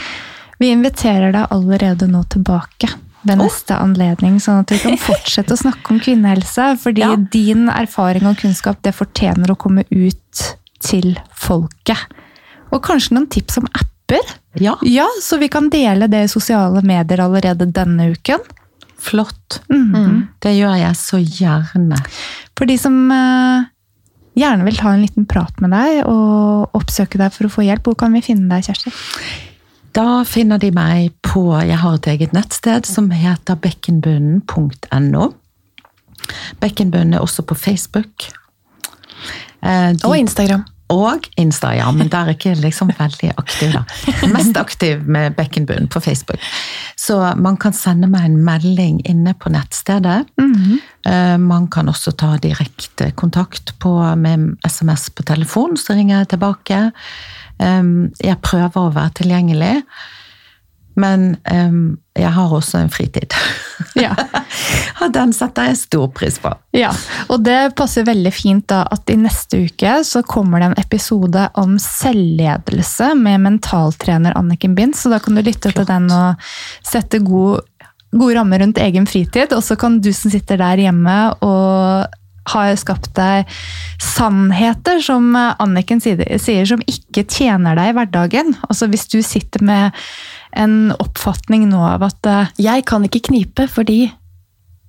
[0.60, 2.90] Vi inviterer deg allerede nå tilbake
[3.26, 6.72] ved neste anledning, sånn at vi kan fortsette å snakke om kvinnehelse.
[6.82, 7.14] Fordi Ja.
[7.16, 10.44] din erfaring og kunnskap det fortjener å komme ut
[10.84, 12.06] til folket.
[12.70, 14.34] Og kanskje noen tips om apper?
[14.60, 18.40] Ja, Ja, så vi kan dele det i sosiale medier allerede denne uken.
[19.00, 19.60] flott.
[19.70, 20.28] Mhm.
[20.40, 21.96] Det gjør jeg så gjerne.
[22.58, 23.62] For de som eh,
[24.36, 27.82] gjerne vil ta en liten prat med deg og oppsøke deg for å få hjelp,
[27.88, 28.92] hvor kan vi finne deg, Kjersti?
[29.96, 35.32] Da finner de meg på Jeg har et eget nettsted som heter bekkenbunnen.no.
[36.60, 38.28] Bekkenbunnen er også på Facebook.
[39.62, 40.64] Eh, de- Og Instagram.
[40.90, 43.84] Og Insta, ja, men der er ikke liksom veldig aktiv, da.
[44.32, 46.40] Mest aktiv med Bekkenbunn på Facebook.
[46.98, 50.24] Så man kan sende meg en melding inne på nettstedet.
[51.06, 56.28] Eh, Man kan også ta direkte kontakt på, med SMS på telefon, så ringer jeg
[56.34, 56.80] tilbake.
[57.60, 57.82] Eh,
[58.24, 59.76] Jeg prøver å være tilgjengelig,
[61.00, 63.34] men um, jeg har også en fritid.
[63.98, 64.12] Ja.
[65.02, 66.52] Og den setter jeg stor pris på.
[66.76, 66.90] Ja,
[67.32, 71.46] og det passer veldig fint da at i neste uke så kommer det en episode
[71.58, 76.50] om selvledelse med mentaltrener Anniken Bind, så da kan du lytte til den og
[76.86, 77.64] sette god,
[78.12, 82.19] gode rammer rundt egen fritid, og så kan du som sitter der hjemme og
[82.52, 83.48] har skapt deg
[84.00, 88.54] sannheter, som Anniken sier, som ikke tjener deg i hverdagen.
[88.68, 90.00] Altså hvis du sitter med
[90.58, 94.08] en oppfatning nå av at eh, Jeg kan ikke knipe fordi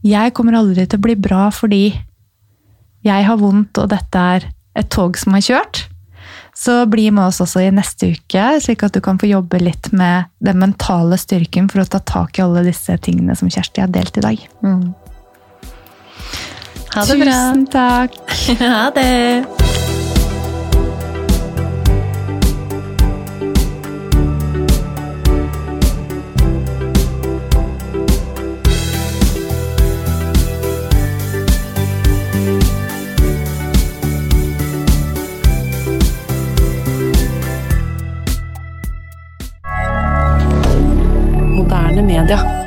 [0.01, 1.91] jeg kommer aldri til å bli bra fordi
[3.05, 4.47] jeg har vondt, og dette er
[4.77, 5.83] et tog som har kjørt.
[6.57, 9.89] Så bli med oss også i neste uke, slik at du kan få jobbe litt
[9.95, 13.93] med den mentale styrken for å ta tak i alle disse tingene som Kjersti har
[13.93, 14.43] delt i dag.
[16.93, 17.31] Ha det bra.
[17.31, 18.11] Tusen takk!
[18.59, 19.45] Ha det.
[41.55, 42.60] Moderne media.